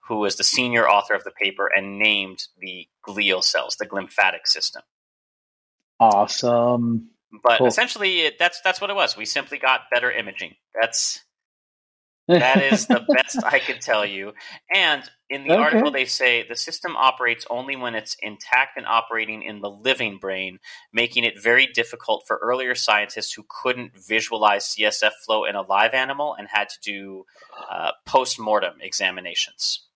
[0.08, 4.45] who was the senior author of the paper and named the glial cells, the glymphatic
[4.45, 4.82] system.
[5.99, 7.10] Awesome.
[7.41, 7.67] But cool.
[7.67, 9.17] essentially, it, that's that's what it was.
[9.17, 10.55] We simply got better imaging.
[10.79, 11.23] That's
[12.27, 14.33] that is the best I could tell you.
[14.73, 15.61] And in the okay.
[15.61, 20.19] article, they say the system operates only when it's intact and operating in the living
[20.19, 20.59] brain,
[20.93, 25.93] making it very difficult for earlier scientists who couldn't visualize CSF flow in a live
[25.93, 27.25] animal and had to do
[27.69, 29.87] uh, post mortem examinations.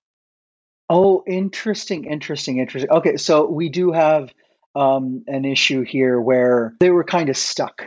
[0.89, 2.91] Oh, interesting, interesting, interesting.
[2.91, 4.33] Okay, so we do have
[4.77, 7.83] um, an issue here where they were kind of stuck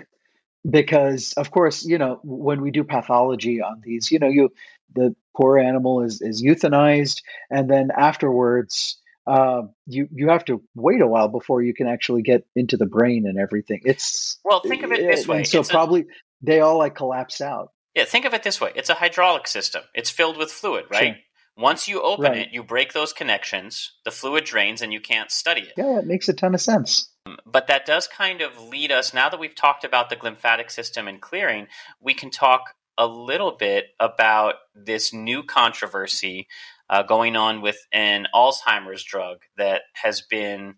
[0.69, 4.51] because of course you know when we do pathology on these you know you
[4.95, 11.01] the poor animal is is euthanized and then afterwards uh, you you have to wait
[11.01, 13.81] a while before you can actually get into the brain and everything.
[13.85, 15.45] It's well think of it this way.
[15.45, 16.05] so it's probably a,
[16.43, 17.71] they all like collapse out.
[17.95, 18.73] Yeah think of it this way.
[18.75, 19.83] It's a hydraulic system.
[19.95, 21.15] It's filled with fluid right?
[21.15, 21.15] Sure.
[21.57, 22.39] Once you open right.
[22.39, 25.75] it, you break those connections, the fluid drains, and you can't study it.
[25.77, 27.11] Yeah, it makes a ton of sense.
[27.45, 31.07] But that does kind of lead us, now that we've talked about the glymphatic system
[31.07, 31.67] and clearing,
[32.01, 36.47] we can talk a little bit about this new controversy
[36.89, 40.75] uh, going on with an Alzheimer's drug that has been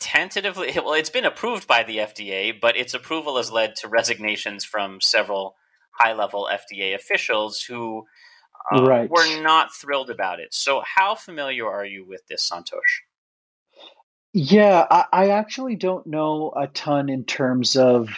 [0.00, 4.64] tentatively, well, it's been approved by the FDA, but its approval has led to resignations
[4.64, 5.54] from several
[5.92, 8.04] high level FDA officials who
[8.70, 9.10] uh, right.
[9.10, 10.54] were not thrilled about it.
[10.54, 13.02] So, how familiar are you with this, Santosh?
[14.32, 18.08] Yeah, I, I actually don't know a ton in terms of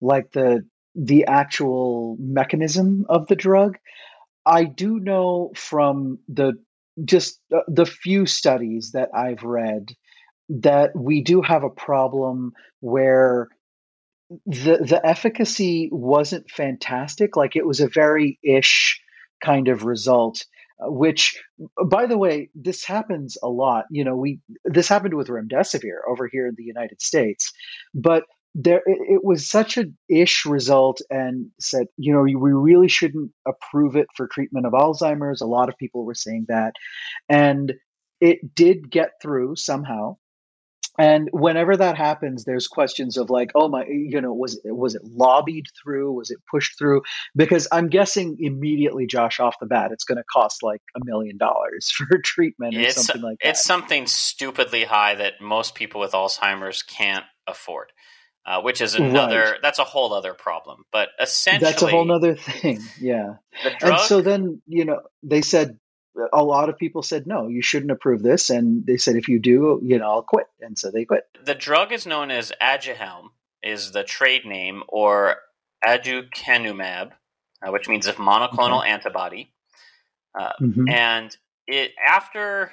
[0.00, 3.78] like the the actual mechanism of the drug.
[4.44, 6.54] I do know from the
[7.04, 9.94] just the, the few studies that I've read
[10.48, 13.48] that we do have a problem where
[14.46, 17.36] the the efficacy wasn't fantastic.
[17.36, 18.99] Like it was a very ish
[19.44, 20.44] kind of result
[20.80, 21.40] uh, which
[21.80, 25.98] uh, by the way this happens a lot you know we this happened with remdesivir
[26.08, 27.52] over here in the united states
[27.94, 28.24] but
[28.54, 33.30] there it, it was such a ish result and said you know we really shouldn't
[33.46, 35.40] approve it for treatment of alzheimer's.
[35.40, 36.74] A lot of people were saying that.
[37.28, 37.74] And
[38.20, 40.16] it did get through somehow
[41.00, 45.02] and whenever that happens there's questions of like oh my you know was was it
[45.04, 46.12] lobbied through?
[46.12, 47.02] Was it pushed through?
[47.34, 51.36] Because i'm guessing immediately josh off the bat it's going to cost like a million
[51.36, 53.50] dollars for treatment or it's, something like that.
[53.50, 57.92] it's something stupidly high that most people with alzheimer's can't afford
[58.46, 59.58] uh, which is another right.
[59.62, 60.84] that's a whole other problem.
[60.90, 63.34] But essentially that's a whole other thing yeah.
[63.78, 65.78] Drug, and so then you know they said
[66.32, 69.38] a lot of people said no you shouldn't approve this and they said if you
[69.38, 73.28] do you know i'll quit and so they quit the drug is known as aduhelm
[73.62, 75.36] is the trade name or
[75.86, 77.10] aducanumab
[77.66, 78.92] uh, which means a monoclonal mm-hmm.
[78.92, 79.52] antibody
[80.38, 80.88] uh, mm-hmm.
[80.88, 82.72] and it after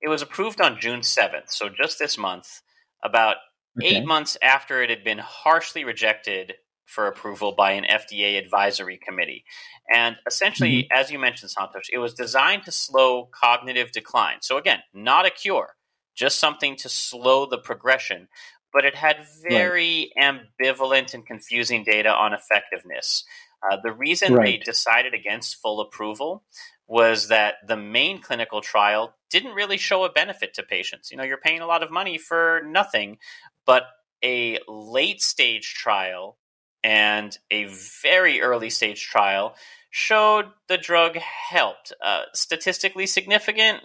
[0.00, 2.62] it was approved on june 7th so just this month
[3.02, 3.36] about
[3.78, 3.96] okay.
[3.96, 6.54] eight months after it had been harshly rejected
[6.92, 9.44] for approval by an FDA advisory committee.
[9.92, 11.00] And essentially, mm-hmm.
[11.00, 14.38] as you mentioned, Santosh, it was designed to slow cognitive decline.
[14.40, 15.76] So, again, not a cure,
[16.14, 18.28] just something to slow the progression.
[18.72, 20.40] But it had very right.
[20.62, 23.24] ambivalent and confusing data on effectiveness.
[23.62, 24.44] Uh, the reason right.
[24.44, 26.42] they decided against full approval
[26.88, 31.10] was that the main clinical trial didn't really show a benefit to patients.
[31.10, 33.18] You know, you're paying a lot of money for nothing,
[33.64, 33.84] but
[34.24, 36.38] a late stage trial
[36.84, 37.66] and a
[38.02, 39.54] very early stage trial
[39.90, 41.92] showed the drug helped.
[42.02, 43.80] Uh, statistically significant?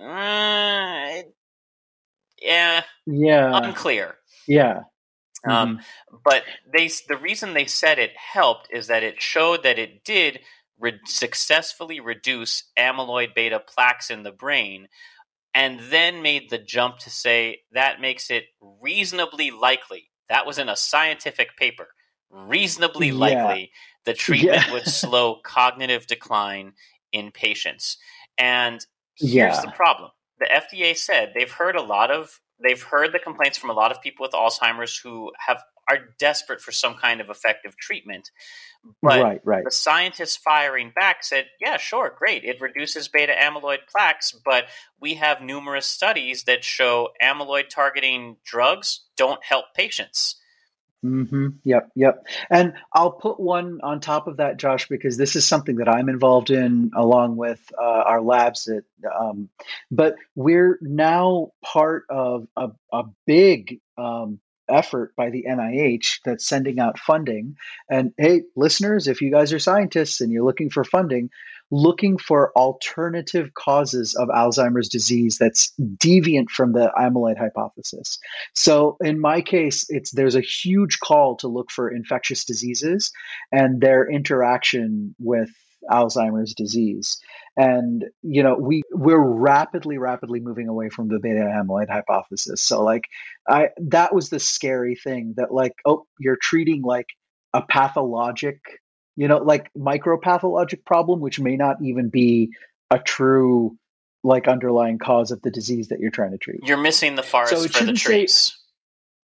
[2.40, 2.84] Yeah.
[3.06, 3.52] Yeah.
[3.54, 4.16] Unclear.
[4.48, 4.84] Yeah.
[5.48, 6.18] Um, mm-hmm.
[6.24, 10.40] but they the reason they said it helped is that it showed that it did
[10.80, 14.88] re- successfully reduce amyloid beta plaques in the brain,
[15.54, 18.46] and then made the jump to say that makes it
[18.82, 20.10] reasonably likely.
[20.28, 21.90] That was in a scientific paper
[22.32, 23.60] reasonably likely
[24.06, 24.06] yeah.
[24.06, 24.74] the treatment yeah.
[24.74, 26.74] would slow cognitive decline
[27.12, 27.98] in patients.
[28.38, 28.86] And
[29.16, 29.62] here's yeah.
[29.62, 30.12] the problem.
[30.40, 33.92] The FDA said they've heard a lot of they've heard the complaints from a lot
[33.92, 38.32] of people with Alzheimer's who have are desperate for some kind of effective treatment.
[39.02, 39.64] But right, right.
[39.64, 42.44] the scientists firing back said, yeah, sure, great.
[42.44, 44.66] It reduces beta amyloid plaques, but
[45.00, 50.36] we have numerous studies that show amyloid targeting drugs don't help patients.
[51.06, 51.48] Mm-hmm.
[51.64, 51.92] Yep.
[51.96, 52.28] Yep.
[52.50, 56.10] And I'll put one on top of that, Josh, because this is something that I'm
[56.10, 58.68] involved in along with uh, our labs.
[58.68, 59.50] At, um,
[59.92, 66.80] but we're now part of a, a big um, effort by the NIH that's sending
[66.80, 67.56] out funding.
[67.90, 71.30] And hey, listeners, if you guys are scientists and you're looking for funding,
[71.72, 78.20] looking for alternative causes of Alzheimer's disease that's deviant from the amyloid hypothesis.
[78.54, 83.12] So in my case, it's there's a huge call to look for infectious diseases
[83.52, 85.50] and their interaction with
[85.90, 87.18] Alzheimer's disease.
[87.56, 92.62] And you know, we we're rapidly, rapidly moving away from the beta amyloid hypothesis.
[92.62, 93.04] So like
[93.48, 97.08] I that was the scary thing that like, oh, you're treating like
[97.54, 98.60] a pathologic
[99.18, 102.52] you know, like micropathologic problem, which may not even be
[102.90, 103.78] a true
[104.24, 106.62] like underlying cause of the disease that you're trying to treat.
[106.64, 108.34] You're missing the forest so for the trees.
[108.34, 108.54] Say,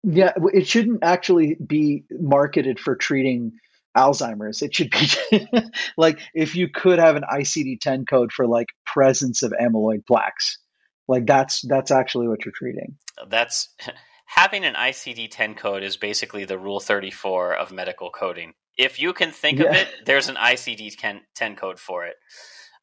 [0.05, 3.53] yeah, it shouldn't actually be marketed for treating
[3.97, 4.63] Alzheimer's.
[4.63, 5.47] It should be
[5.97, 10.59] like if you could have an ICD-10 code for like presence of amyloid plaques.
[11.07, 12.97] Like that's that's actually what you're treating.
[13.29, 13.69] That's
[14.27, 18.55] having an ICD-10 code is basically the rule 34 of medical coding.
[18.79, 19.67] If you can think yeah.
[19.67, 22.15] of it, there's an ICD 10 code for it.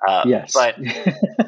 [0.07, 0.53] Uh, yes.
[0.53, 0.77] But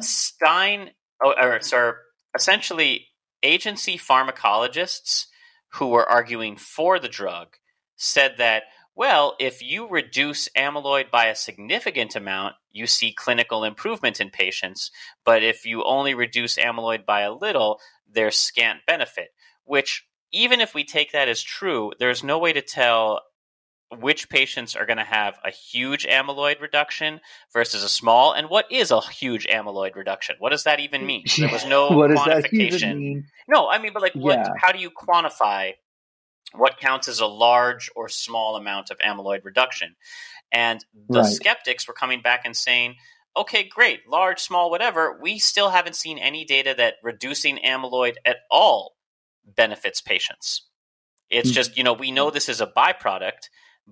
[0.02, 0.90] Stein,
[1.22, 1.94] oh, or sorry,
[2.34, 3.06] essentially,
[3.42, 5.26] agency pharmacologists
[5.74, 7.56] who were arguing for the drug
[7.96, 14.20] said that, well, if you reduce amyloid by a significant amount, you see clinical improvement
[14.20, 14.90] in patients.
[15.24, 19.28] But if you only reduce amyloid by a little, there's scant benefit.
[19.64, 23.20] Which, even if we take that as true, there's no way to tell
[24.00, 27.20] which patients are going to have a huge amyloid reduction
[27.52, 30.36] versus a small, and what is a huge amyloid reduction?
[30.38, 31.24] What does that even mean?
[31.36, 33.24] There was no what quantification.
[33.48, 34.38] No, I mean, but like, what?
[34.38, 34.48] Yeah.
[34.56, 35.72] How do you quantify
[36.54, 39.96] what counts as a large or small amount of amyloid reduction?
[40.52, 41.32] And the right.
[41.32, 42.96] skeptics were coming back and saying,
[43.36, 45.18] okay, great, large, small, whatever.
[45.20, 48.94] We still haven't seen any data that reducing amyloid at all
[49.56, 50.68] benefits patients.
[51.30, 51.54] It's mm-hmm.
[51.54, 53.48] just, you know, we know this is a byproduct,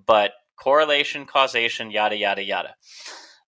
[0.06, 2.74] but correlation, causation, yada yada yada.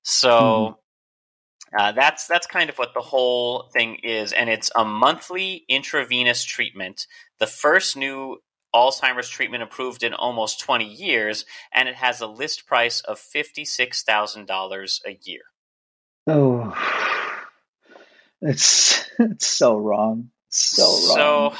[0.03, 1.77] So mm-hmm.
[1.79, 6.45] uh, that's that's kind of what the whole thing is, and it's a monthly intravenous
[6.45, 7.07] treatment.
[7.39, 8.39] The first new
[8.75, 15.01] Alzheimer's treatment approved in almost 20 years, and it has a list price of $56,000
[15.07, 15.43] a year.
[16.27, 16.75] Oh,
[18.41, 20.31] it's it's so wrong.
[20.49, 21.17] So wrong.
[21.17, 21.55] So,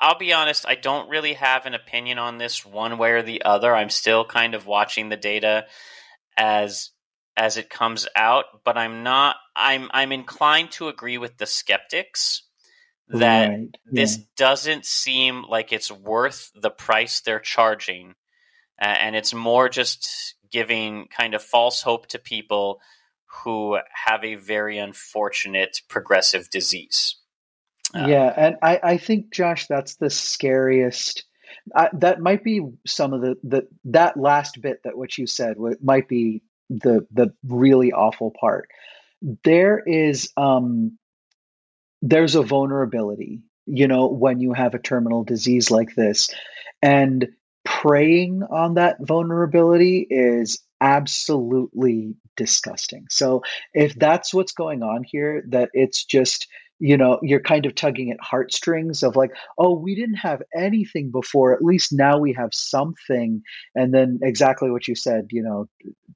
[0.00, 3.42] I'll be honest, I don't really have an opinion on this one way or the
[3.42, 3.74] other.
[3.74, 5.66] I'm still kind of watching the data
[6.36, 6.90] as
[7.36, 12.42] as it comes out, but I'm not I'm I'm inclined to agree with the skeptics
[13.08, 18.14] that Right, this doesn't seem like it's worth the price they're charging.
[18.80, 22.80] Uh, and it's more just giving kind of false hope to people
[23.44, 27.16] who have a very unfortunate progressive disease.
[27.94, 31.24] Uh, yeah, and I, I think Josh, that's the scariest.
[31.74, 35.56] I, that might be some of the, the that last bit that what you said
[35.82, 38.68] might be the the really awful part.
[39.44, 40.98] There is um
[42.02, 46.30] there's a vulnerability, you know, when you have a terminal disease like this,
[46.82, 47.28] and
[47.64, 53.06] preying on that vulnerability is absolutely disgusting.
[53.10, 56.46] So if that's what's going on here, that it's just
[56.78, 61.10] you know you're kind of tugging at heartstrings of like oh we didn't have anything
[61.10, 63.42] before at least now we have something
[63.74, 65.66] and then exactly what you said you know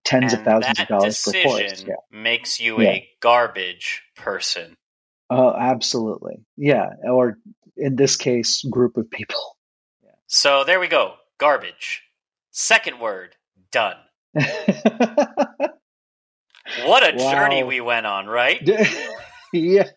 [0.04, 2.90] tens of thousands of dollars per course yeah makes you Yeah.
[2.90, 4.76] a garbage person.
[5.30, 7.38] oh absolutely yeah or
[7.76, 9.56] in this case group of people
[10.02, 10.11] yeah.
[10.26, 11.14] So there we go.
[11.38, 12.02] Garbage.
[12.52, 13.34] Second word,
[13.72, 13.96] done.
[16.84, 18.61] What a journey we went on, right?
[19.52, 19.88] yeah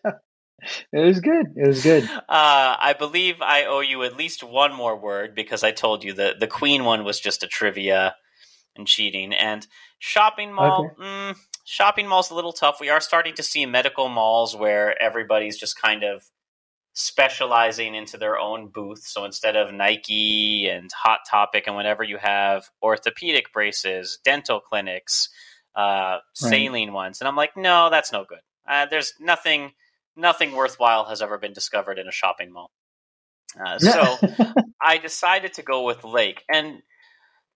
[0.92, 4.74] it was good it was good Uh, I believe I owe you at least one
[4.74, 8.14] more word because I told you that the Queen one was just a trivia
[8.76, 9.32] and cheating.
[9.32, 9.66] And
[9.98, 12.78] shopping mall, mm, shopping mall's a little tough.
[12.80, 16.24] We are starting to see medical malls where everybody's just kind of
[16.94, 19.04] specializing into their own booth.
[19.04, 25.28] So instead of Nike and Hot Topic and whatever you have, orthopedic braces, dental clinics,
[25.74, 28.38] uh, saline ones, and I'm like, no, that's no good.
[28.66, 29.72] Uh, there's nothing
[30.16, 32.70] nothing worthwhile has ever been discovered in a shopping mall.
[33.58, 34.18] Uh, so
[34.82, 36.82] I decided to go with Lake, and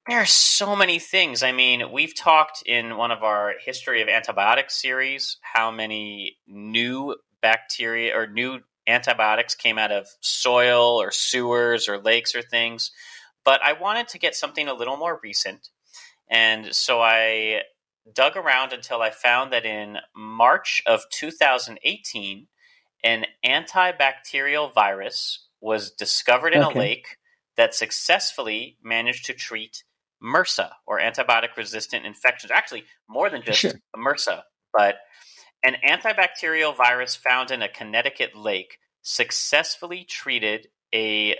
[0.08, 1.42] there are so many things.
[1.42, 7.16] I mean, we've talked in one of our history of antibiotics series how many new
[7.42, 12.90] bacteria or new antibiotics came out of soil or sewers or lakes or things.
[13.44, 15.68] But I wanted to get something a little more recent.
[16.30, 17.62] And so I
[18.14, 22.48] dug around until I found that in March of 2018,
[23.04, 26.74] an antibacterial virus was discovered in Okay.
[26.74, 27.18] a lake
[27.56, 29.84] that successfully managed to treat
[30.22, 32.50] MRSA or antibiotic resistant infections.
[32.50, 33.72] Actually, more than just Sure.
[33.96, 34.42] MRSA,
[34.72, 34.96] but
[35.64, 41.36] an antibacterial virus found in a Connecticut lake successfully treated a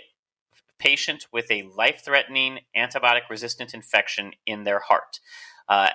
[0.77, 5.19] patient with a life threatening antibiotic resistant infection in their heart.
[5.67, 5.89] Uh,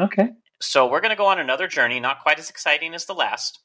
[0.00, 0.30] okay
[0.60, 3.60] so we're going to go on another journey, not quite as exciting as the last,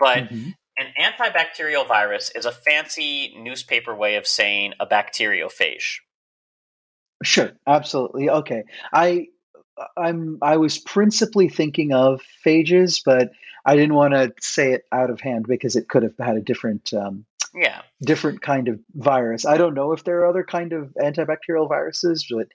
[0.00, 0.54] but Mhm.
[0.76, 6.00] an antibacterial virus is a fancy newspaper way of saying a bacteriophage.
[7.22, 8.30] Sure, absolutely.
[8.30, 8.64] Okay.
[8.92, 9.28] I
[9.96, 13.32] I'm I was principally thinking of phages, but
[13.64, 16.40] I didn't want to say it out of hand because it could have had a
[16.42, 17.82] different um, Yeah.
[18.00, 19.46] different kind of virus.
[19.46, 22.48] I don't know if there are other kind of antibacterial viruses, but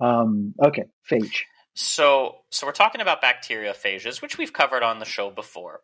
[0.00, 1.42] um, okay, phage.
[1.74, 5.80] So, so we're talking about bacteriophages, which we've covered on the show before.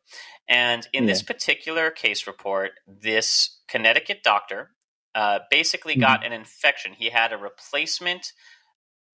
[0.48, 4.70] And in this particular case report, this Connecticut doctor
[5.16, 6.92] uh, basically got an infection.
[6.92, 8.32] He had a replacement.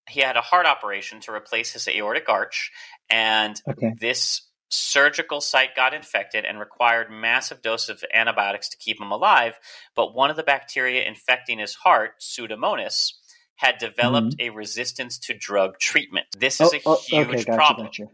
[0.08, 2.70] He had a heart operation to replace his aortic arch,
[3.08, 3.94] and Okay.
[4.00, 9.54] this surgical site got infected and required massive doses of antibiotics to keep him alive.
[9.94, 13.12] But one of the bacteria infecting his heart, Pseudomonas,
[13.56, 14.52] had developed mm-hmm.
[14.52, 16.26] a resistance to drug treatment.
[16.36, 17.86] This is oh, a oh, huge okay, gotcha, problem.
[17.86, 18.04] gotcha.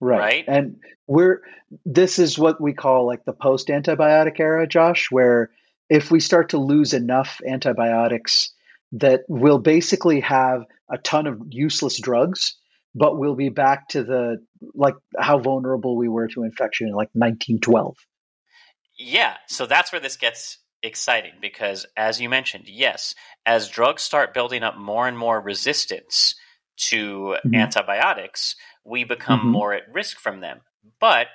[0.00, 0.18] Right.
[0.18, 0.44] Right?
[0.48, 1.42] And we're
[1.84, 5.50] this is what we call like the post antibiotic era, Josh, where
[5.88, 8.52] if we start to lose enough antibiotics
[8.92, 12.56] that we'll basically have a ton of useless drugs,
[12.94, 14.44] but we'll be back to the
[14.74, 17.96] like how vulnerable we were to infection in like 1912.
[18.98, 23.14] Yeah, so that's where this gets exciting because, as you mentioned, yes,
[23.46, 26.34] as drugs start building up more and more resistance
[26.76, 27.54] to Mhm.
[27.54, 29.50] antibiotics, we become Mhm.
[29.52, 30.60] more at risk from them.
[31.00, 31.28] But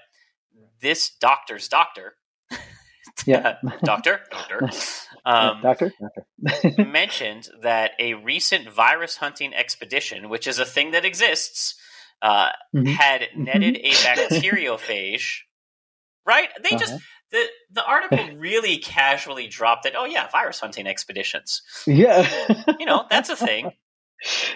[0.82, 2.16] this doctor's doctor,
[3.26, 3.58] Yeah.
[3.84, 4.70] doctor, doctor,
[5.26, 6.26] um, doctor, doctor.
[6.86, 11.76] mentioned that a recent virus hunting expedition, which is a thing that exists,
[12.22, 12.88] uh, Mhm.
[12.96, 15.42] had netted a bacteriophage.
[16.26, 16.50] Right?
[16.62, 17.00] They just Uh-huh.
[17.32, 19.94] The the article really casually dropped it.
[19.98, 21.62] Oh yeah, virus hunting expeditions.
[21.86, 22.28] Yeah.
[22.80, 23.72] you know, that's a thing.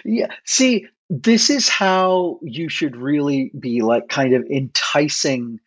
[0.04, 0.26] Yeah.
[0.44, 5.60] See, this is how you should really be like kind of enticing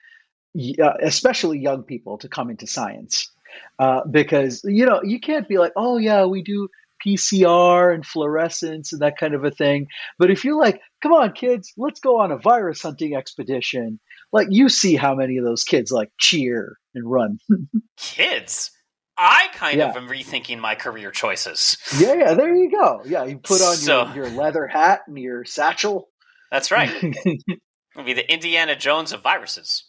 [0.57, 3.31] uh, especially young people to come into science.
[3.79, 6.67] Uh, because you know, you can't be like, "Oh yeah, we do
[7.05, 9.87] PCR and fluorescence and that kind of a thing.
[10.17, 13.99] But if you're like, come on, kids, let's go on a virus hunting expedition,
[14.35, 17.39] like you see how many of those kids like cheer and run.
[17.97, 18.69] kids?
[19.17, 19.89] I kind yeah.
[19.89, 21.77] of am rethinking my career choices.
[21.97, 23.01] Yeah, yeah, there you go.
[23.05, 26.09] Yeah, you put on so, your, your leather hat and your satchel.
[26.51, 26.91] That's right.
[27.01, 29.85] It'll be the Indiana Jones of viruses.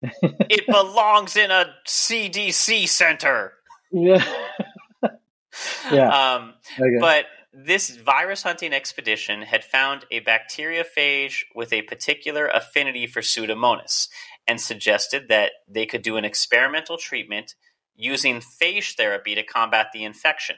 [0.00, 3.52] it belongs in a CDC center.
[3.92, 4.24] Yeah.
[5.92, 6.36] yeah.
[6.36, 7.00] Um, okay.
[7.00, 14.08] But this virus hunting expedition had found a bacteriophage with a particular affinity for Pseudomonas
[14.46, 17.54] and suggested that they could do an experimental treatment
[17.94, 20.56] using phage therapy to combat the infection.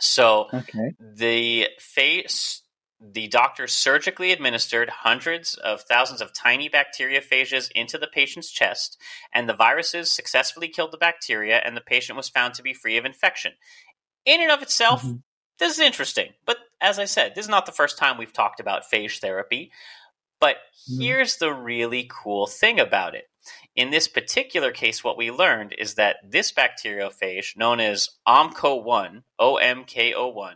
[0.00, 0.92] So okay.
[0.98, 2.58] the phage
[3.04, 8.96] the doctor surgically administered hundreds of thousands of tiny bacteriophages into the patient's chest,
[9.34, 12.96] and the viruses successfully killed the bacteria, and the patient was found to be free
[12.96, 13.54] of infection
[14.24, 15.16] in and of itself, mm-hmm.
[15.58, 16.30] This is interesting.
[16.44, 19.70] But as I said, this is not the first time we've talked about phage therapy.
[20.40, 20.56] But
[20.90, 21.02] mm-hmm.
[21.02, 23.28] here's the really cool thing about it.
[23.74, 30.54] In this particular case, what we learned is that this bacteriophage, known as OMKO1, O-M-K-O-1,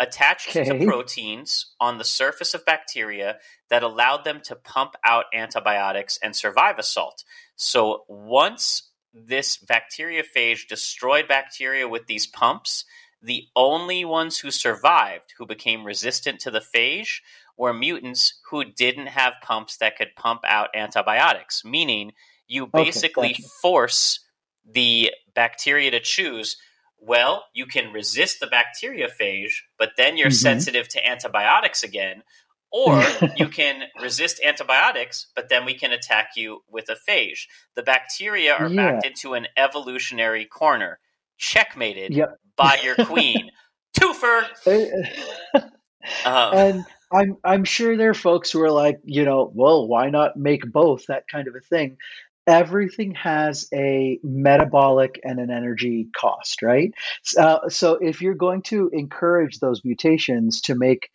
[0.00, 0.64] attached okay.
[0.64, 6.34] to proteins on the surface of bacteria that allowed them to pump out antibiotics and
[6.34, 7.24] survive assault.
[7.56, 12.84] So once this bacteriophage destroyed bacteria with these pumps,
[13.22, 17.20] the only ones who survived who became resistant to the phage
[17.56, 22.12] were mutants who didn't have pumps that could pump out antibiotics, meaning
[22.46, 24.20] you basically okay, force
[24.64, 26.56] the bacteria to choose
[27.00, 30.34] well, you can resist the bacteriophage, but then you're mm-hmm.
[30.34, 32.22] sensitive to antibiotics again,
[32.72, 33.02] or
[33.36, 37.46] you can resist antibiotics, but then we can attack you with a phage.
[37.76, 38.92] The bacteria are yeah.
[38.92, 40.98] backed into an evolutionary corner,
[41.38, 42.36] checkmated yep.
[42.56, 43.50] by your queen.
[43.98, 44.44] Twofer!
[45.56, 45.62] um,
[46.24, 50.36] and I'm I'm sure there are folks who are like, you know, well, why not
[50.36, 51.06] make both?
[51.06, 51.96] That kind of a thing.
[52.46, 56.94] Everything has a metabolic and an energy cost, right?
[57.36, 61.10] Uh, so if you're going to encourage those mutations to make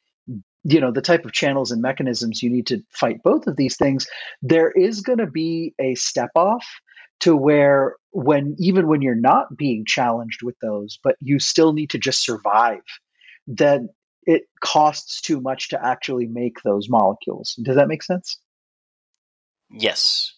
[0.63, 3.75] you know the type of channels and mechanisms you need to fight both of these
[3.75, 4.07] things
[4.41, 6.65] there is going to be a step off
[7.19, 11.89] to where when even when you're not being challenged with those but you still need
[11.91, 12.81] to just survive
[13.47, 13.89] then
[14.25, 17.55] it costs too much to actually make those molecules.
[17.61, 18.39] Does that make sense?
[19.69, 20.33] Yes.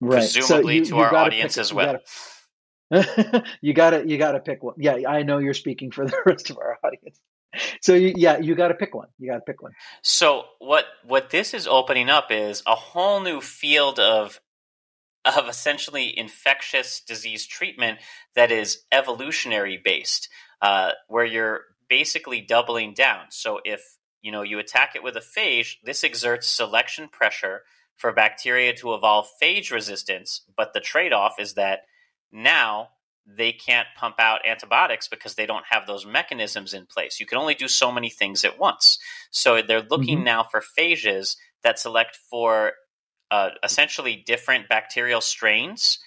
[0.00, 0.30] Right.
[0.32, 1.98] Presumably so you, to you our audience pick, as well.
[3.60, 4.74] You gotta you gotta pick one.
[4.78, 7.20] Yeah i know you're speaking for the rest of our audience.
[7.82, 9.08] So you, yeah, you got to pick one.
[9.18, 9.72] You got to pick one.
[10.02, 14.40] So what what this is opening up is a whole new field of
[15.24, 17.98] of essentially infectious disease treatment
[18.34, 20.28] that is evolutionary based,
[20.62, 23.26] uh, where you're basically doubling down.
[23.30, 23.82] So if
[24.22, 27.62] you know you attack it with a phage, this exerts selection pressure
[27.96, 31.80] for bacteria to evolve phage resistance, but the trade off is that
[32.32, 32.88] now
[33.26, 37.20] they can't pump out antibiotics because they don't have those mechanisms in place.
[37.20, 38.98] You can only do so many things at once.
[39.30, 40.24] So they're looking mm-hmm.
[40.24, 42.72] now for phages that select for
[43.30, 45.98] uh, essentially different bacterial strains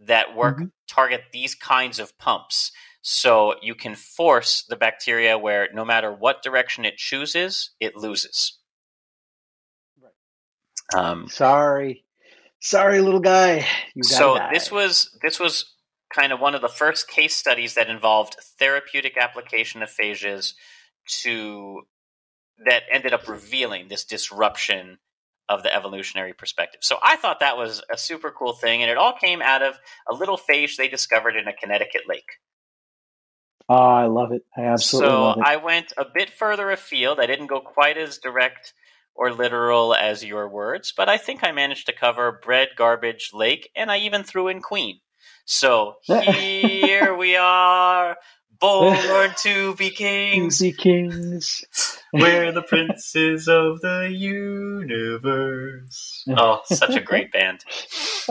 [0.00, 0.66] that work mm-hmm.
[0.88, 2.72] target these kinds of pumps.
[3.02, 8.58] So you can force the bacteria where no matter what direction it chooses, it loses.
[10.00, 11.02] Right.
[11.02, 12.04] Um, sorry,
[12.60, 13.66] sorry, little guy.
[14.02, 14.50] so die.
[14.52, 15.74] this was this was
[16.14, 20.54] kind of one of the first case studies that involved therapeutic application of phages
[21.06, 21.82] to
[22.66, 24.98] that ended up revealing this disruption
[25.50, 26.80] of the evolutionary perspective.
[26.82, 29.74] So I thought that was a super cool thing, and it all came out of
[30.10, 32.38] a little phage they discovered in a Connecticut lake.
[33.68, 34.42] Oh, I love it.
[34.56, 35.44] I absolutely so love it.
[35.44, 37.20] I went a bit further afield.
[37.20, 38.72] I didn't go quite as direct
[39.14, 43.70] or literal as your words, but I think I managed to cover Bread Garbage Lake,
[43.74, 45.00] and I even threw in Queen.
[45.44, 48.16] So here we are,
[48.60, 50.60] born to be kings.
[50.60, 51.64] Be kings.
[52.12, 55.24] We're the princes of the universe.
[56.28, 57.64] Oh, such a great band.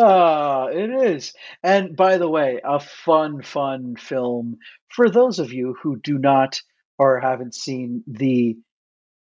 [0.01, 1.33] Ah, it is.
[1.61, 6.61] And by the way, a fun, fun film for those of you who do not
[6.97, 8.55] or haven't seen the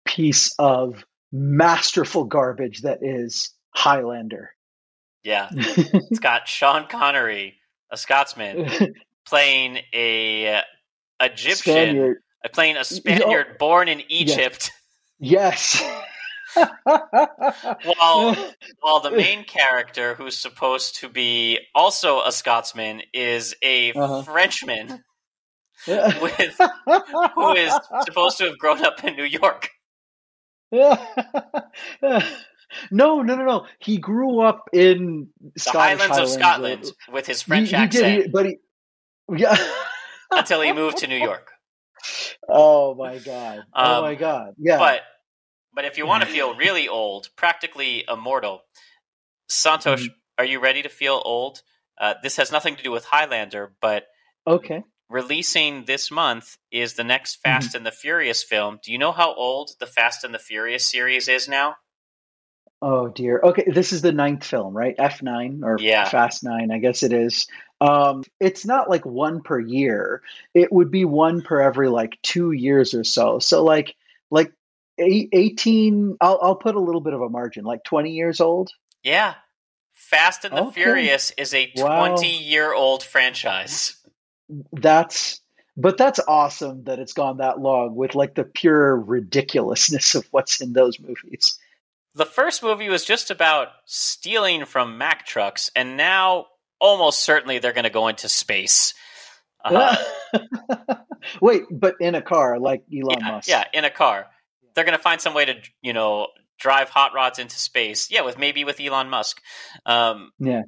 [0.04, 4.50] piece of masterful garbage that is Highlander.
[5.24, 5.48] Yeah.
[5.52, 7.58] it's got Sean Connery
[7.90, 8.94] a Scotsman,
[9.26, 10.62] playing a
[11.20, 12.16] Egyptian, Spaniard.
[12.52, 14.70] playing a Spaniard born in Egypt,
[15.20, 15.82] Yes.
[16.54, 18.34] while
[18.80, 24.22] while the main character, who's supposed to be also a Scotsman, is a Uh-huh.
[24.22, 25.04] Frenchman
[25.86, 26.56] with
[27.34, 27.72] who is
[28.04, 29.70] supposed to have grown up in New York.
[30.72, 30.98] no,
[32.90, 33.66] no, no, no.
[33.78, 37.82] He grew up in The Scottish Highlands of uh, Scotland with his French he, he
[37.82, 38.56] accent Did, he, but he,
[39.36, 39.56] yeah.
[40.30, 41.50] Until he moved to New York.
[42.48, 43.62] oh my god!
[43.74, 44.54] Oh Um, my god!
[44.58, 44.78] Yeah.
[44.78, 45.02] But
[45.74, 48.62] but if you want to feel really old, practically immortal,
[49.50, 50.14] Santosh, Mhm.
[50.38, 51.62] are you ready to feel old?
[52.00, 54.04] Uh, this has nothing to do with Highlander, but
[54.46, 54.84] okay.
[55.08, 57.50] releasing this month is the next Mm-hmm.
[57.50, 58.78] Fast and the Furious film.
[58.84, 61.76] Do you know how old the Fast and the Furious series is now?
[62.80, 63.40] Oh dear.
[63.42, 64.94] Okay, this is the ninth film, right?
[64.96, 66.04] F nine or Yeah.
[66.08, 67.48] Fast Nine, I guess it is.
[67.80, 70.22] Um, it's not like one per year.
[70.54, 73.38] It would be one per every like two years or so.
[73.38, 73.94] So like
[74.30, 74.52] like
[74.98, 78.70] 18 I'll I'll put a little bit of a margin, like twenty years old.
[79.02, 79.34] Yeah.
[79.94, 80.82] Fast and the Okay.
[80.82, 82.06] Furious is a Wow.
[82.16, 83.96] 20 year old franchise.
[84.72, 85.40] That's
[85.76, 90.60] but that's awesome that it's gone that long with like the pure ridiculousness of what's
[90.60, 91.58] in those movies.
[92.14, 96.46] The first movie was just about stealing from Mack trucks, and now
[96.80, 98.94] almost certainly they're going to go into space.
[99.64, 99.96] Uh,
[101.42, 103.48] Wait, but in a car like Elon yeah, Musk.
[103.48, 104.26] yeah, in a car.
[104.74, 108.10] They're going to find some way to, you know, drive hot rods into space.
[108.10, 109.40] Yeah, with maybe with Elon Musk.
[109.86, 110.62] Um, Yeah.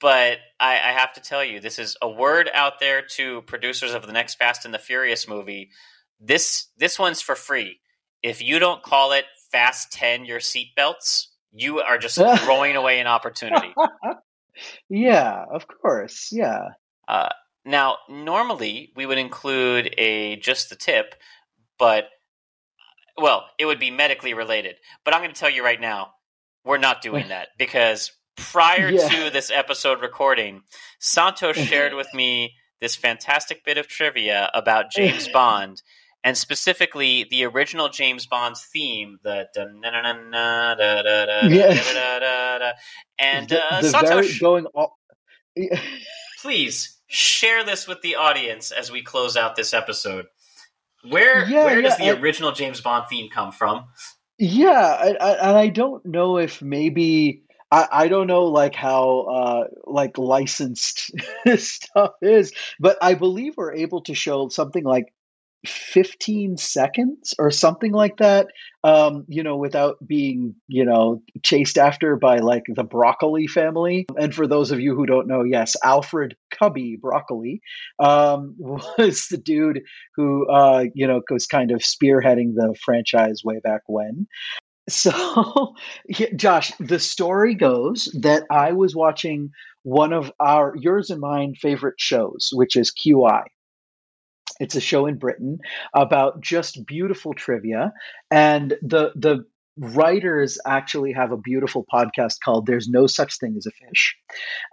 [0.00, 3.94] But I, I have to tell you, this is a word out there to producers
[3.94, 5.70] of the next Fast and the Furious movie.
[6.20, 7.78] This this one's for free.
[8.22, 13.06] If you don't call it Fast Ten your seatbelts, you are just throwing away an
[13.06, 13.72] opportunity.
[14.88, 16.30] Yeah, of course.
[16.32, 16.68] Yeah.
[17.08, 17.28] Uh,
[17.64, 21.14] now, normally we would include a just the tip,
[21.78, 22.04] but
[23.16, 24.76] well, it would be medically related.
[25.04, 26.12] But I'm going to tell you right now,
[26.64, 29.08] we're not doing that because prior Yeah.
[29.08, 30.62] to this episode recording,
[31.00, 35.80] Santosh shared with me this fantastic bit of trivia about James Bond.
[36.26, 39.64] And specifically, the original James Bond's theme, the Yeah.
[43.18, 44.98] and the, uh, the Santosh, very going all
[46.42, 50.26] please share this with the audience as we close out this episode.
[51.08, 53.86] Where Yeah, where does the I- original James Bond theme come from?
[54.38, 59.20] Yeah, I, I, and I don't know if maybe I, I don't know like how
[59.20, 61.12] uh like licensed
[61.56, 65.13] stuff is, but I believe we're able to show something like
[65.66, 68.48] 15 seconds or something like that
[68.82, 74.06] um you know without being you know chased after by like the broccoli family.
[74.18, 77.60] And for those of you who don't know yes alfred cubby broccoli
[77.98, 79.82] um was the dude
[80.16, 84.26] who uh you know was kind of spearheading the franchise way back when.
[84.86, 85.74] So
[86.36, 89.50] josh the story goes that i was watching
[89.82, 93.44] one of our yours and mine favorite shows which is qi
[94.60, 95.58] it's a show in Britain
[95.94, 97.92] about just beautiful trivia,
[98.30, 99.46] and the the
[99.76, 104.16] writers actually have a beautiful podcast called "There's No Such Thing as a Fish."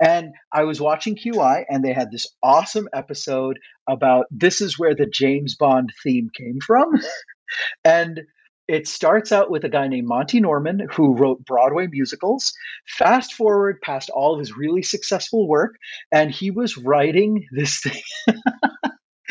[0.04, 3.60] And I was watching QI, and they had this awesome episode
[3.90, 7.00] about this is where the James Bond theme came from,
[7.84, 8.22] and.
[8.68, 12.54] It starts out with a guy named Monty Norman who wrote Broadway musicals.
[12.88, 15.76] Fast forward past all of his really successful work,
[16.10, 18.02] and he was writing this thing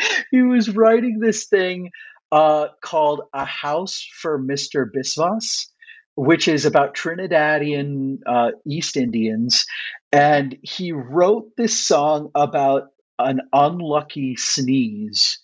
[0.31, 1.91] he was writing this thing
[2.31, 4.85] uh, called A House for Mr.
[4.89, 5.67] Biswas,
[6.15, 9.65] which is about Trinidadian uh, East Indians.
[10.11, 12.89] And he wrote this song about
[13.19, 15.39] an unlucky sneeze.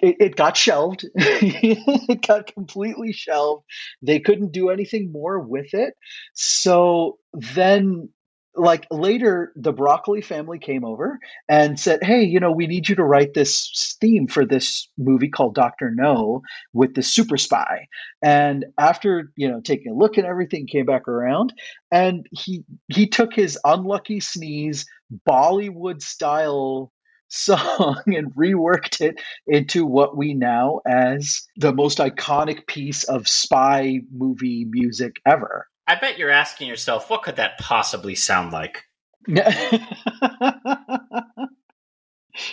[0.00, 1.04] It, it got shelved.
[1.14, 3.64] it got completely shelved.
[4.00, 5.94] They couldn't do anything more with it.
[6.34, 8.10] So then
[8.54, 12.94] like later the broccoli family came over and said hey you know we need you
[12.94, 16.42] to write this theme for this movie called dr no
[16.72, 17.86] with the super spy.
[18.22, 21.52] And after you know taking a look at everything came back around
[21.90, 24.86] and he he took his unlucky sneeze
[25.28, 26.92] bollywood style
[27.32, 34.00] song and reworked it into what we now as the most iconic piece of spy
[34.12, 38.84] movie music ever I bet you're asking yourself, what could that possibly sound like?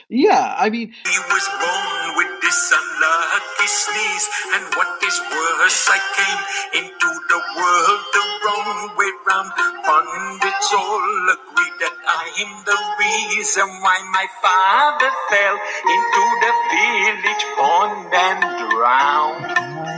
[0.09, 5.99] yeah, I mean, He was born with this unlucky sneeze, and what is worse, I
[6.17, 6.41] came
[6.83, 9.51] into the world the wrong way round.
[9.85, 15.57] Pundits all agree that I'm the reason why my father fell
[15.95, 19.88] into the village pond and drowned.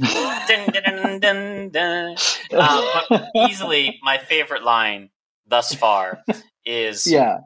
[0.00, 2.16] Dun, dun, dun, dun.
[2.52, 5.10] Uh, but easily my favorite line
[5.46, 6.22] thus far
[6.64, 7.38] is Yeah,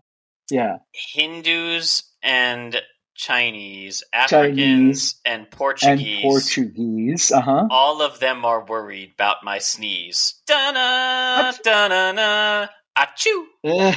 [0.51, 0.77] yeah.
[0.93, 2.81] Hindus and
[3.17, 6.23] Chinese, Africans Chinese and And Portuguese.
[6.23, 7.33] Portuguese.
[7.33, 7.67] Uh huh.
[7.71, 10.35] all of them are worried about my sneeze.
[10.47, 12.67] Da-na, da-na-na,
[12.99, 13.45] achoo.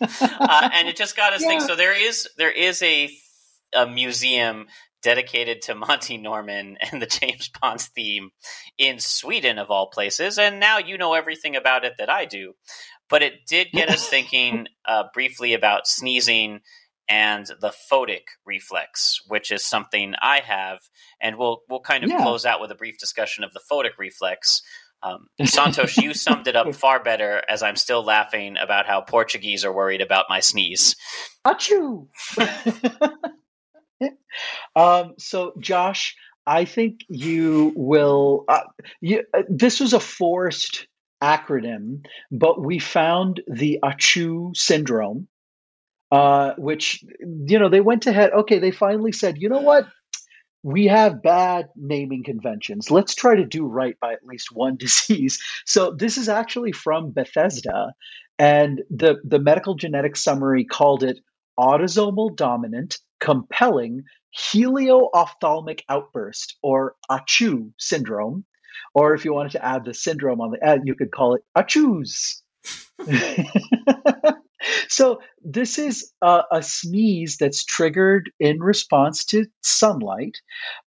[0.00, 1.60] uh, and it just got us thinking.
[1.60, 1.66] Yeah.
[1.66, 3.10] So there is there is a
[3.74, 4.66] a museum
[5.02, 8.30] dedicated to Monty Norman and the James Bond theme
[8.78, 12.54] in Sweden of all places, and now you know everything about it that I do.
[13.08, 16.60] But it did get us thinking uh, briefly about sneezing
[17.08, 20.78] and the photic reflex, which is something I have,
[21.20, 22.22] and we'll we'll kind of Yeah.
[22.22, 24.62] close out with a brief discussion of the photic reflex.
[25.02, 29.64] Um, Santosh, you summed it up far better as I'm still laughing about how Portuguese
[29.64, 30.94] are worried about my sneeze.
[31.44, 32.06] Achoo!
[34.76, 38.44] um, so, Josh, I think you will.
[38.48, 38.60] Uh,
[39.00, 40.86] you, uh, this was a forced
[41.22, 45.28] acronym, but we found the Achoo syndrome,
[46.10, 48.32] uh, which, you know, they went ahead.
[48.32, 49.86] Okay, they finally said, you know what?
[50.62, 52.90] We have bad naming conventions.
[52.90, 55.42] Let's try to do right by at least one disease.
[55.66, 57.92] So, this is actually from Bethesda,
[58.38, 61.20] and the, the medical genetics summary called it
[61.58, 68.44] autosomal dominant, compelling helio-ophthalmic outburst, or Achoo syndrome.
[68.94, 71.42] Or if you wanted to add the syndrome on the end, you could call it
[71.56, 72.42] ACHOOS.
[74.88, 80.36] so this is a, a sneeze that's triggered in response to sunlight.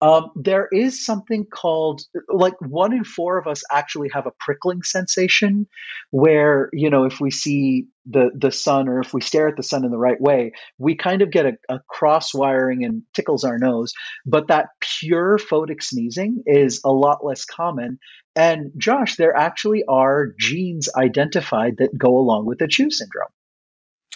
[0.00, 4.82] Um, there is something called, like one in four of us actually have a prickling
[4.82, 5.66] sensation
[6.10, 9.62] where, you know, if we see the, the sun or if we stare at the
[9.62, 13.44] sun in the right way, we kind of get a, a cross wiring and tickles
[13.44, 13.94] our nose.
[14.26, 17.98] But that pure photic sneezing is a lot less common.
[18.34, 23.28] And Josh, there actually are genes identified that go along with the Chew syndrome.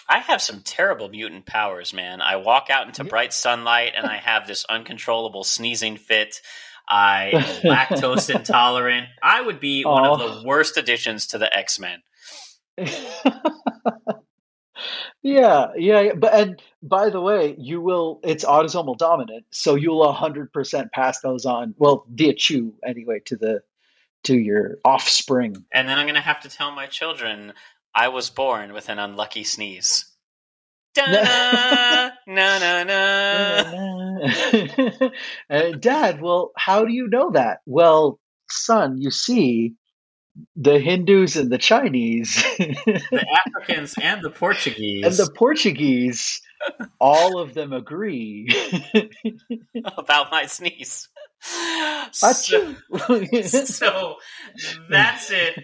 [0.09, 2.21] I have some terrible mutant powers, man.
[2.21, 6.41] I walk out into bright sunlight and I have this uncontrollable sneezing fit.
[6.87, 7.41] I am
[7.71, 9.07] lactose intolerant.
[9.21, 10.39] I would be one of Oh.
[10.39, 12.01] the worst additions to the X Men.
[15.23, 16.13] yeah, yeah, yeah.
[16.13, 21.19] But and by the way, you will it's autosomal dominant, so you'll hundred percent pass
[21.21, 21.73] those on.
[21.77, 23.61] Well, via chew anyway to the
[24.23, 25.65] to your offspring.
[25.71, 27.53] And then I'm going to have to tell my children
[27.93, 30.05] I was born with an unlucky sneeze.
[30.97, 32.99] Da-na, na na na.
[35.49, 37.59] Uh, Dad, well, how do you know that?
[37.67, 38.19] Well,
[38.49, 39.75] son, you see,
[40.55, 46.41] the Hindus and the Chinese The Africans and the Portuguese and the Portuguese,
[46.99, 48.49] all of them agree.
[49.97, 51.09] about my sneeze.
[52.11, 52.31] So,
[53.65, 54.15] so
[54.89, 55.59] that's it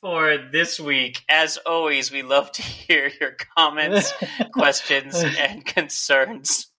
[0.00, 1.22] for this week.
[1.28, 4.12] As always, we love to hear your comments,
[4.52, 6.70] questions, and concerns.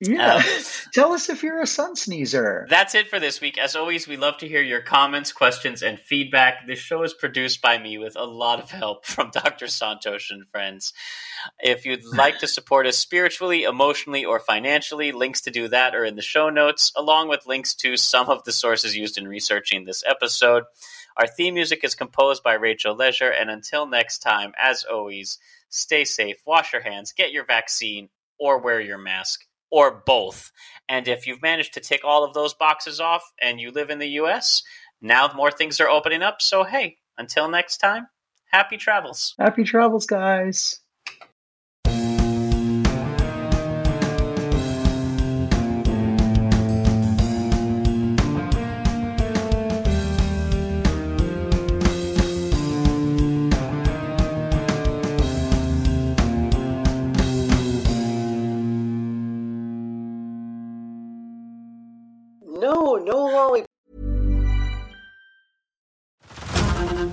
[0.00, 0.36] Yeah.
[0.36, 0.42] Um,
[0.92, 2.66] Tell us if you're a sun sneezer.
[2.70, 3.58] That's it for this week.
[3.58, 6.66] As always, we love to hear your comments, questions, and feedback.
[6.66, 9.66] This show is produced by me with a lot of help from Dr.
[9.66, 10.92] Santosh and friends.
[11.58, 16.04] If you'd like to support us spiritually, emotionally, or financially, links to do that are
[16.04, 19.84] in the show notes, along with links to some of the sources used in researching
[19.84, 20.64] this episode.
[21.16, 25.38] Our theme music is composed by Rachel Leisure, and until next time, as always,
[25.68, 30.50] stay safe, wash your hands, get your vaccine, or wear your mask, or both.
[30.88, 33.98] And if you've managed to tick all of those boxes off and you live in
[33.98, 34.62] the US,
[35.00, 36.40] now more things are opening up.
[36.40, 38.06] So, hey, until next time,
[38.46, 39.34] happy travels.
[39.38, 40.80] Happy travels, guys.